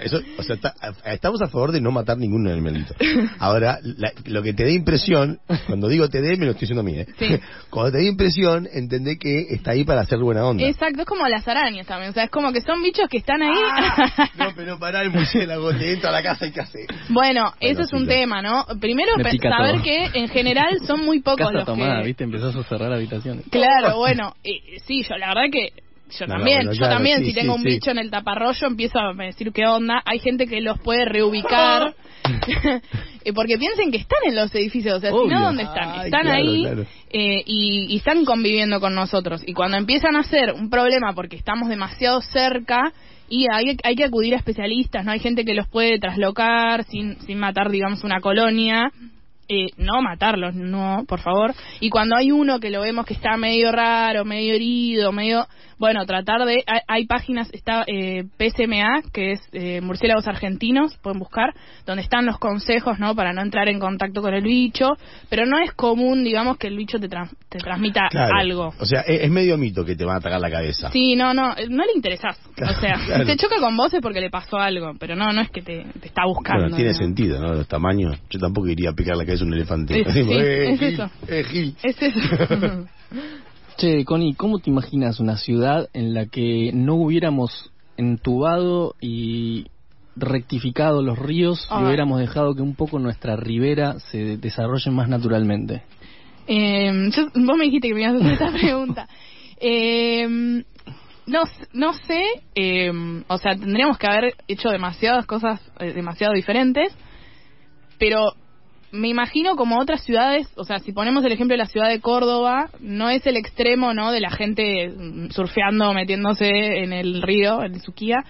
Eso, 0.00 0.20
o 0.38 0.42
sea, 0.42 0.54
está- 0.56 0.74
estamos 1.06 1.40
a 1.42 1.48
favor 1.48 1.72
de 1.72 1.80
no 1.80 1.90
matar 1.90 2.18
ningún 2.18 2.46
animalito. 2.48 2.94
Ahora, 3.38 3.78
la- 3.82 4.12
lo 4.26 4.42
que 4.42 4.52
te 4.52 4.64
dé 4.64 4.74
impresión, 4.74 5.40
cuando 5.66 5.88
digo 5.88 6.08
te 6.08 6.20
dé, 6.20 6.36
me 6.36 6.44
lo 6.46 6.52
estoy 6.52 6.68
diciendo 6.68 6.80
a 6.80 6.84
mí, 6.84 6.98
¿eh? 6.98 7.06
Sí. 7.18 7.26
Cuando 7.70 7.92
te 7.92 7.98
dé 7.98 8.08
impresión, 8.08 8.68
entendé 8.72 9.18
que 9.18 9.46
está 9.50 9.72
ahí 9.72 9.84
para 9.84 10.00
hacer 10.02 10.18
buena 10.18 10.44
onda. 10.44 10.64
Exacto, 10.66 11.02
es 11.02 11.06
como 11.06 11.26
las 11.28 11.46
arañas 11.46 11.86
también, 11.86 12.10
o 12.10 12.14
sea, 12.14 12.17
es 12.24 12.30
como 12.30 12.52
que 12.52 12.60
son 12.60 12.82
bichos 12.82 13.08
que 13.08 13.18
están 13.18 13.42
ahí... 13.42 13.56
Ah, 13.56 14.30
no, 14.36 14.52
pero 14.54 14.78
pará 14.78 15.02
el 15.02 15.10
murciélago, 15.10 15.72
te 15.74 15.92
entra 15.92 16.10
a 16.10 16.12
la 16.12 16.22
casa 16.22 16.46
y 16.46 16.52
qué 16.52 16.60
hace. 16.60 16.86
Bueno, 17.08 17.52
ese 17.60 17.74
Bueno, 17.74 17.84
es 17.84 17.92
un 17.92 18.04
claro. 18.06 18.20
tema, 18.20 18.42
¿no? 18.42 18.66
Primero, 18.80 19.12
saber 19.16 19.74
todo. 19.74 19.82
que 19.82 20.10
en 20.14 20.28
general 20.28 20.78
son 20.86 21.04
muy 21.04 21.20
pocos 21.20 21.38
Casa 21.38 21.52
los 21.52 21.64
tomada, 21.64 22.00
que... 22.00 22.06
¿viste? 22.06 22.24
Empezás 22.24 22.54
a 22.56 22.62
cerrar 22.64 22.92
habitaciones. 22.92 23.44
Claro, 23.50 23.96
bueno, 23.96 24.34
eh, 24.44 24.78
sí, 24.86 25.02
yo 25.02 25.16
la 25.16 25.28
verdad 25.28 25.50
que 25.52 25.72
yo 26.10 26.26
No, 26.26 26.34
no, 26.34 26.38
también, 26.38 26.58
bueno, 26.58 26.72
yo 26.72 26.78
claro, 26.78 26.94
también, 26.94 27.18
sí, 27.20 27.24
si 27.26 27.30
sí, 27.32 27.38
tengo 27.40 27.54
un 27.54 27.62
sí. 27.62 27.68
bicho 27.68 27.90
en 27.90 27.98
el 27.98 28.10
taparrollo, 28.10 28.66
empiezo 28.66 28.98
a 28.98 29.12
decir 29.14 29.52
qué 29.52 29.66
onda. 29.66 30.02
Hay 30.04 30.18
gente 30.18 30.46
que 30.46 30.60
los 30.60 30.78
puede 30.80 31.04
reubicar, 31.04 31.94
eh, 33.24 33.32
porque 33.32 33.58
piensen 33.58 33.90
que 33.90 33.98
están 33.98 34.20
en 34.26 34.36
los 34.36 34.54
edificios, 34.54 34.96
o 34.96 35.00
sea, 35.00 35.10
si 35.10 35.16
Obvio. 35.16 35.38
no, 35.38 35.44
¿dónde 35.46 35.62
están? 35.64 35.90
Ay, 35.90 36.06
están 36.06 36.22
claro, 36.22 36.36
ahí 36.36 36.62
claro. 36.62 36.82
eh, 37.10 37.42
y, 37.46 37.86
y 37.90 37.96
están 37.96 38.24
conviviendo 38.24 38.80
con 38.80 38.94
nosotros. 38.94 39.42
Y 39.46 39.52
cuando 39.54 39.76
empiezan 39.76 40.16
a 40.16 40.22
ser 40.22 40.52
un 40.52 40.70
problema 40.70 41.12
porque 41.14 41.36
estamos 41.36 41.68
demasiado 41.68 42.20
cerca, 42.20 42.92
y 43.30 43.46
hay, 43.52 43.76
hay 43.84 43.94
que 43.94 44.04
acudir 44.04 44.34
a 44.34 44.38
especialistas, 44.38 45.04
¿no? 45.04 45.12
Hay 45.12 45.20
gente 45.20 45.44
que 45.44 45.54
los 45.54 45.68
puede 45.68 45.98
traslocar 45.98 46.84
sin, 46.84 47.20
sin 47.20 47.38
matar, 47.38 47.70
digamos, 47.70 48.02
una 48.04 48.20
colonia. 48.20 48.90
Eh, 49.50 49.68
no 49.78 50.02
matarlos, 50.02 50.54
no, 50.54 51.04
por 51.06 51.20
favor. 51.20 51.54
Y 51.80 51.88
cuando 51.88 52.16
hay 52.16 52.32
uno 52.32 52.60
que 52.60 52.70
lo 52.70 52.82
vemos 52.82 53.06
que 53.06 53.14
está 53.14 53.36
medio 53.36 53.72
raro, 53.72 54.24
medio 54.24 54.54
herido, 54.54 55.12
medio... 55.12 55.46
Bueno, 55.78 56.04
tratar 56.06 56.44
de... 56.44 56.62
Hay, 56.66 56.80
hay 56.88 57.06
páginas, 57.06 57.48
está 57.52 57.84
eh, 57.86 58.24
PSMA, 58.38 59.02
que 59.12 59.32
es 59.32 59.40
eh, 59.52 59.80
Murciélagos 59.80 60.26
Argentinos, 60.26 60.96
pueden 61.02 61.18
buscar, 61.18 61.54
donde 61.86 62.02
están 62.02 62.26
los 62.26 62.38
consejos, 62.38 62.98
¿no? 62.98 63.14
Para 63.14 63.32
no 63.32 63.42
entrar 63.42 63.68
en 63.68 63.78
contacto 63.78 64.20
con 64.22 64.34
el 64.34 64.42
bicho. 64.42 64.88
Pero 65.28 65.46
no 65.46 65.58
es 65.58 65.72
común, 65.72 66.24
digamos, 66.24 66.58
que 66.58 66.66
el 66.66 66.76
bicho 66.76 66.98
te, 66.98 67.08
te 67.08 67.58
transmita 67.58 68.08
Claro. 68.10 68.34
algo. 68.36 68.74
O 68.80 68.84
sea, 68.86 69.00
es, 69.02 69.22
es 69.22 69.30
medio 69.30 69.56
mito 69.56 69.84
que 69.84 69.94
te 69.96 70.04
van 70.04 70.16
a 70.16 70.18
atacar 70.18 70.40
la 70.40 70.50
cabeza. 70.50 70.90
Sí, 70.90 71.14
no, 71.16 71.32
no, 71.34 71.54
no 71.68 71.84
le 71.84 71.92
interesás. 71.94 72.36
Claro, 72.54 72.76
o 72.76 72.80
sea, 72.80 72.94
claro. 73.06 73.24
te 73.24 73.36
choca 73.36 73.56
con 73.60 73.76
vos 73.76 73.92
es 73.94 74.00
porque 74.00 74.20
le 74.20 74.30
pasó 74.30 74.56
algo, 74.58 74.92
pero 74.98 75.14
no, 75.16 75.32
no 75.32 75.40
es 75.40 75.50
que 75.50 75.62
te, 75.62 75.84
te 76.00 76.08
está 76.08 76.24
buscando. 76.26 76.62
Bueno, 76.64 76.76
tiene 76.76 76.92
¿no? 76.92 76.98
sentido, 76.98 77.40
¿no? 77.40 77.54
Los 77.54 77.68
tamaños. 77.68 78.18
Yo 78.30 78.38
tampoco 78.38 78.68
iría 78.68 78.90
a 78.90 78.92
picar 78.94 79.16
la 79.16 79.24
cabeza 79.24 79.44
a 79.44 79.46
un 79.46 79.54
elefante. 79.54 79.94
Sí, 79.94 80.02
Así, 80.06 80.24
sí, 80.24 80.32
eh, 80.32 80.70
es 80.72 80.80
Gil, 80.80 80.94
eso. 80.94 81.10
eh. 81.28 81.72
Es 81.82 82.02
eso. 82.02 82.18
Che, 83.78 84.04
Connie, 84.04 84.34
¿cómo 84.34 84.58
te 84.58 84.70
imaginas 84.70 85.20
una 85.20 85.36
ciudad 85.36 85.88
en 85.92 86.12
la 86.12 86.26
que 86.26 86.72
no 86.74 86.96
hubiéramos 86.96 87.70
entubado 87.96 88.96
y 89.00 89.66
rectificado 90.16 91.00
los 91.00 91.16
ríos 91.16 91.64
y 91.70 91.74
Ay. 91.74 91.84
hubiéramos 91.84 92.18
dejado 92.18 92.56
que 92.56 92.62
un 92.62 92.74
poco 92.74 92.98
nuestra 92.98 93.36
ribera 93.36 94.00
se 94.00 94.36
desarrolle 94.36 94.90
más 94.90 95.08
naturalmente? 95.08 95.84
Eh, 96.48 96.90
yo- 97.12 97.26
vos 97.36 97.56
me 97.56 97.66
dijiste 97.66 97.86
que 97.86 97.94
me 97.94 98.02
ibas 98.02 98.14
a 98.14 98.16
hacer 98.18 98.32
esta 98.32 98.50
pregunta. 98.58 99.08
Eh, 99.60 100.26
no, 101.26 101.42
no 101.72 101.92
sé, 101.92 102.24
eh, 102.56 102.90
o 103.28 103.38
sea, 103.38 103.56
tendríamos 103.56 103.96
que 103.96 104.06
haber 104.08 104.34
hecho 104.48 104.70
demasiadas 104.70 105.24
cosas 105.24 105.60
eh, 105.78 105.92
demasiado 105.92 106.34
diferentes, 106.34 106.92
pero 107.96 108.32
me 108.90 109.08
imagino 109.08 109.56
como 109.56 109.78
otras 109.78 110.02
ciudades, 110.02 110.48
o 110.56 110.64
sea, 110.64 110.78
si 110.78 110.92
ponemos 110.92 111.24
el 111.24 111.32
ejemplo 111.32 111.54
de 111.54 111.58
la 111.58 111.66
ciudad 111.66 111.88
de 111.88 112.00
Córdoba, 112.00 112.70
no 112.80 113.10
es 113.10 113.26
el 113.26 113.36
extremo, 113.36 113.92
¿no? 113.92 114.12
De 114.12 114.20
la 114.20 114.30
gente 114.30 114.88
mm, 114.88 115.30
surfeando, 115.30 115.92
metiéndose 115.92 116.48
en 116.48 116.92
el 116.92 117.22
río, 117.22 117.62
en 117.62 117.80
Suquía, 117.80 118.24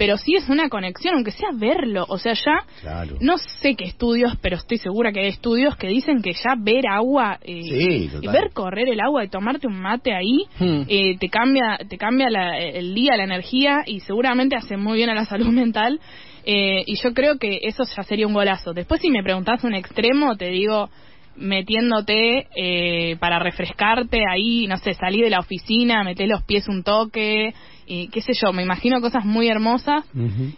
pero 0.00 0.16
sí 0.16 0.32
es 0.34 0.48
una 0.48 0.70
conexión, 0.70 1.14
aunque 1.16 1.30
sea 1.30 1.50
verlo, 1.52 2.06
o 2.08 2.16
sea, 2.16 2.32
ya 2.32 2.64
Claro. 2.80 3.16
no 3.20 3.36
sé 3.36 3.74
qué 3.76 3.84
estudios, 3.84 4.32
pero 4.40 4.56
estoy 4.56 4.78
segura 4.78 5.12
que 5.12 5.20
hay 5.20 5.26
estudios 5.26 5.76
que 5.76 5.88
dicen 5.88 6.22
que 6.22 6.32
ya 6.32 6.54
ver 6.56 6.86
agua, 6.88 7.38
eh, 7.42 7.62
Sí, 7.64 8.10
y 8.22 8.26
ver 8.28 8.50
correr 8.54 8.88
el 8.88 8.98
agua 8.98 9.22
y 9.26 9.28
tomarte 9.28 9.66
un 9.66 9.78
mate 9.78 10.14
ahí, 10.14 10.46
Hmm. 10.58 10.84
eh, 10.88 11.18
te 11.18 11.28
cambia, 11.28 11.78
te 11.86 11.98
cambia 11.98 12.30
la- 12.30 12.56
el 12.58 12.94
día, 12.94 13.14
la 13.14 13.24
energía 13.24 13.82
y 13.86 14.00
seguramente 14.00 14.56
hace 14.56 14.78
muy 14.78 14.96
bien 14.96 15.10
a 15.10 15.14
la 15.14 15.26
salud 15.26 15.48
mental. 15.48 16.00
Eh, 16.46 16.82
y 16.86 16.94
yo 17.02 17.12
creo 17.12 17.36
que 17.38 17.58
eso 17.64 17.82
ya 17.94 18.02
sería 18.02 18.26
un 18.26 18.32
golazo. 18.32 18.72
Después, 18.72 19.02
si 19.02 19.10
me 19.10 19.22
preguntás 19.22 19.62
un 19.64 19.74
extremo, 19.74 20.34
te 20.38 20.46
digo 20.48 20.88
metiéndote 21.36 22.46
eh, 22.56 23.16
para 23.20 23.38
refrescarte 23.38 24.22
ahí, 24.30 24.66
no 24.66 24.76
sé, 24.78 24.94
salí 24.94 25.20
de 25.20 25.30
la 25.30 25.40
oficina, 25.40 26.02
metés 26.04 26.28
los 26.28 26.42
pies 26.44 26.68
un 26.68 26.82
toque 26.82 27.52
y 27.92 28.06
qué 28.08 28.20
sé 28.20 28.32
yo, 28.40 28.52
me 28.52 28.62
imagino 28.62 29.00
cosas 29.00 29.24
muy 29.24 29.48
hermosas 29.48 30.04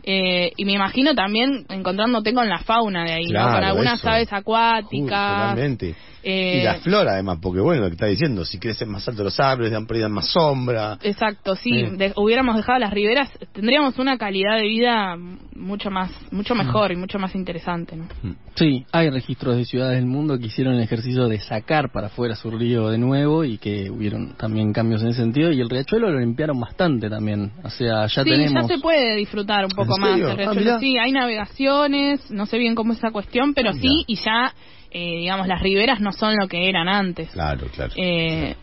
eh, 0.02 0.52
y 0.54 0.64
me 0.66 0.72
imagino 0.72 1.14
también 1.14 1.64
encontrándote 1.70 2.34
con 2.34 2.46
la 2.46 2.58
fauna 2.58 3.04
de 3.04 3.12
ahí, 3.12 3.24
¿no? 3.24 3.30
Claro, 3.30 3.52
con 3.54 3.64
algunas 3.64 3.98
eso. 4.00 4.10
aves 4.10 4.28
acuáticas. 4.30 5.56
eh, 6.22 6.60
Y 6.60 6.62
la 6.64 6.74
flora, 6.80 7.12
además, 7.14 7.38
porque 7.40 7.60
bueno, 7.60 7.80
lo 7.82 7.88
que 7.88 7.94
está 7.94 8.06
diciendo, 8.06 8.44
si 8.44 8.58
crecen 8.58 8.90
más 8.90 9.08
altos 9.08 9.24
los 9.24 9.40
árboles, 9.40 9.72
dan 9.72 9.86
pérdida 9.86 10.08
más 10.10 10.28
sombra. 10.30 10.98
Exacto, 11.02 11.56
sí, 11.56 11.72
de- 11.96 12.12
hubiéramos 12.16 12.54
dejado 12.56 12.78
las 12.78 12.92
riberas, 12.92 13.30
tendríamos 13.52 13.98
una 13.98 14.18
calidad 14.18 14.56
de 14.58 14.68
vida 14.68 15.16
mucho 15.56 15.90
más, 15.90 16.10
mucho 16.30 16.54
mejor 16.54 16.92
y 16.92 16.96
mucho 16.96 17.18
más 17.18 17.34
interesante, 17.34 17.96
¿no? 17.96 18.06
Sí, 18.56 18.84
hay 18.92 19.08
registros 19.08 19.56
de 19.56 19.64
ciudades 19.64 19.96
del 19.96 20.06
mundo 20.06 20.38
que 20.38 20.46
hicieron 20.46 20.74
el 20.74 20.82
ejercicio 20.82 21.26
de 21.28 21.40
sacar 21.40 21.90
para 21.90 22.08
afuera 22.08 22.36
su 22.36 22.50
río 22.50 22.90
de 22.90 22.98
nuevo 22.98 23.44
y 23.44 23.56
que 23.56 23.90
hubieron 23.90 24.34
también 24.36 24.72
cambios 24.74 25.00
en 25.02 25.08
ese 25.08 25.22
sentido 25.22 25.50
y 25.50 25.60
el 25.60 25.70
riachuelo 25.70 26.10
lo 26.10 26.20
limpiaron 26.20 26.60
bastante 26.60 27.08
también. 27.08 27.21
O 27.64 27.70
sea, 27.70 28.06
ya 28.06 28.24
sí, 28.24 28.30
tenemos... 28.30 28.68
ya 28.68 28.76
se 28.76 28.80
puede 28.80 29.16
disfrutar 29.16 29.64
un 29.64 29.70
poco 29.70 29.96
¿En 29.96 30.00
más. 30.00 30.18
el 30.18 30.68
Ah, 30.68 30.78
sí, 30.80 30.98
hay 30.98 31.12
navegaciones, 31.12 32.30
no 32.30 32.46
sé 32.46 32.58
bien 32.58 32.74
cómo 32.74 32.92
es 32.92 32.98
esa 32.98 33.10
cuestión, 33.10 33.54
pero 33.54 33.72
sí, 33.72 33.80
Mirá. 33.80 34.04
y 34.06 34.16
ya, 34.16 34.54
eh, 34.90 35.18
digamos, 35.18 35.46
las 35.46 35.60
riberas 35.62 36.00
no 36.00 36.12
son 36.12 36.36
lo 36.36 36.48
que 36.48 36.68
eran 36.68 36.88
antes. 36.88 37.30
Claro, 37.30 37.66
claro. 37.74 37.92
Eh, 37.96 38.56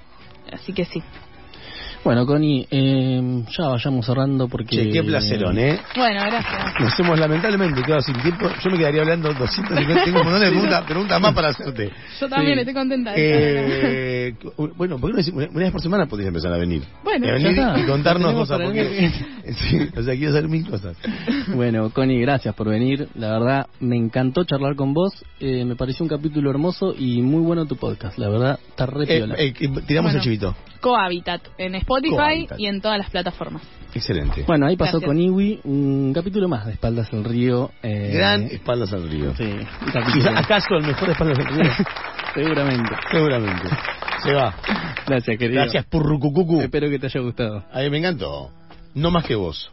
así 0.52 0.74
que 0.74 0.86
sí. 0.86 1.02
Bueno, 2.04 2.26
Connie, 2.26 2.66
eh, 2.72 3.44
ya 3.58 3.68
vayamos 3.68 4.06
cerrando 4.06 4.48
porque... 4.48 4.78
Che, 4.78 4.90
qué 4.90 5.04
placerón, 5.04 5.60
¿eh? 5.60 5.80
Bueno, 5.96 6.22
gracias. 6.26 6.74
Nos 6.80 6.98
hemos 7.00 7.20
lamentablemente 7.20 7.84
quedado 7.84 8.02
sin 8.02 8.16
tiempo. 8.22 8.50
Yo 8.64 8.72
me 8.72 8.78
quedaría 8.78 9.02
hablando 9.02 9.34
250, 9.34 10.04
tengo 10.06 10.20
un 10.20 10.24
montón 10.26 10.42
de 10.42 10.50
preguntas, 10.50 10.84
preguntas 10.86 11.22
más 11.22 11.34
para 11.34 11.50
hacerte. 11.50 11.92
Yo 12.20 12.30
también 12.30 12.54
Sí. 12.56 12.60
estoy 12.62 12.74
contenta. 12.74 13.14
Eh, 13.16 14.34
bueno, 14.78 14.98
¿por 14.98 15.14
qué 15.14 15.30
no 15.32 15.38
una 15.38 15.48
vez 15.66 15.72
por 15.72 15.82
semana 15.82 16.06
podés 16.06 16.26
empezar 16.28 16.54
a 16.54 16.58
venir? 16.58 16.84
Bueno, 17.04 17.26
Y 17.26 17.30
a 17.30 17.38
ya 17.38 17.44
venir 17.44 17.60
está. 17.60 17.80
y 17.80 17.84
contarnos 17.86 18.34
cosas, 18.34 18.62
porque... 18.62 19.12
Sí, 19.50 19.80
o 19.98 20.04
sea, 20.04 20.16
quiero 20.16 20.32
saber 20.32 20.48
mil 20.48 20.70
cosas. 20.70 20.96
Bueno, 21.56 21.90
Connie, 21.90 22.22
gracias 22.22 22.54
por 22.54 22.70
venir. 22.70 23.08
La 23.16 23.32
verdad, 23.32 23.66
me 23.80 23.98
encantó 23.98 24.44
charlar 24.44 24.76
con 24.76 24.94
vos. 24.94 25.12
Eh, 25.40 25.66
me 25.66 25.76
pareció 25.76 26.04
un 26.04 26.10
capítulo 26.10 26.52
hermoso 26.52 26.94
y 26.96 27.22
muy 27.24 27.42
bueno 27.42 27.66
tu 27.66 27.76
podcast. 27.76 28.18
La 28.20 28.30
verdad, 28.30 28.60
está 28.70 28.86
re 28.86 29.06
Eh, 29.06 29.18
piola. 29.18 29.36
eh, 29.40 29.52
tiramos 29.88 30.12
Bueno. 30.12 30.18
el 30.20 30.22
chivito. 30.22 30.56
Cohabitat 30.82 31.42
en 31.58 31.76
Spotify 31.98 32.48
y 32.58 32.68
en 32.68 32.82
todas 32.82 32.98
las 32.98 33.10
plataformas. 33.10 33.64
Excelente. 33.94 34.44
Bueno, 34.46 34.68
ahí 34.68 34.76
pasó 34.78 35.00
Gracias. 35.00 35.08
con 35.08 35.20
Iwi 35.20 35.62
un 35.64 36.12
capítulo 36.14 36.48
más 36.48 36.66
de 36.68 36.74
Espaldas 36.74 37.12
al 37.12 37.24
Río. 37.24 37.72
eh, 37.82 38.12
Gran 38.14 38.44
espaldas 38.44 38.94
al 38.94 39.10
río. 39.10 39.34
Sí, 39.36 39.52
capítulo. 39.92 40.38
¿Acaso 40.38 40.76
el 40.76 40.86
mejor 40.86 41.10
espaldas 41.10 41.40
al 41.40 41.46
río? 41.48 41.72
Seguramente. 42.36 42.92
Seguramente. 43.12 43.68
Se 44.24 44.34
va. 44.34 44.54
Gracias, 45.08 45.38
querido. 45.38 45.62
Gracias, 45.64 45.86
Purrucucucu. 45.86 46.62
Espero 46.62 46.88
que 46.90 47.00
te 47.00 47.08
haya 47.08 47.20
gustado. 47.22 47.64
A 47.74 47.80
mí 47.80 47.90
me 47.90 47.98
encantó. 47.98 48.52
No 48.94 49.10
más 49.12 49.26
que 49.26 49.34
vos. 49.36 49.68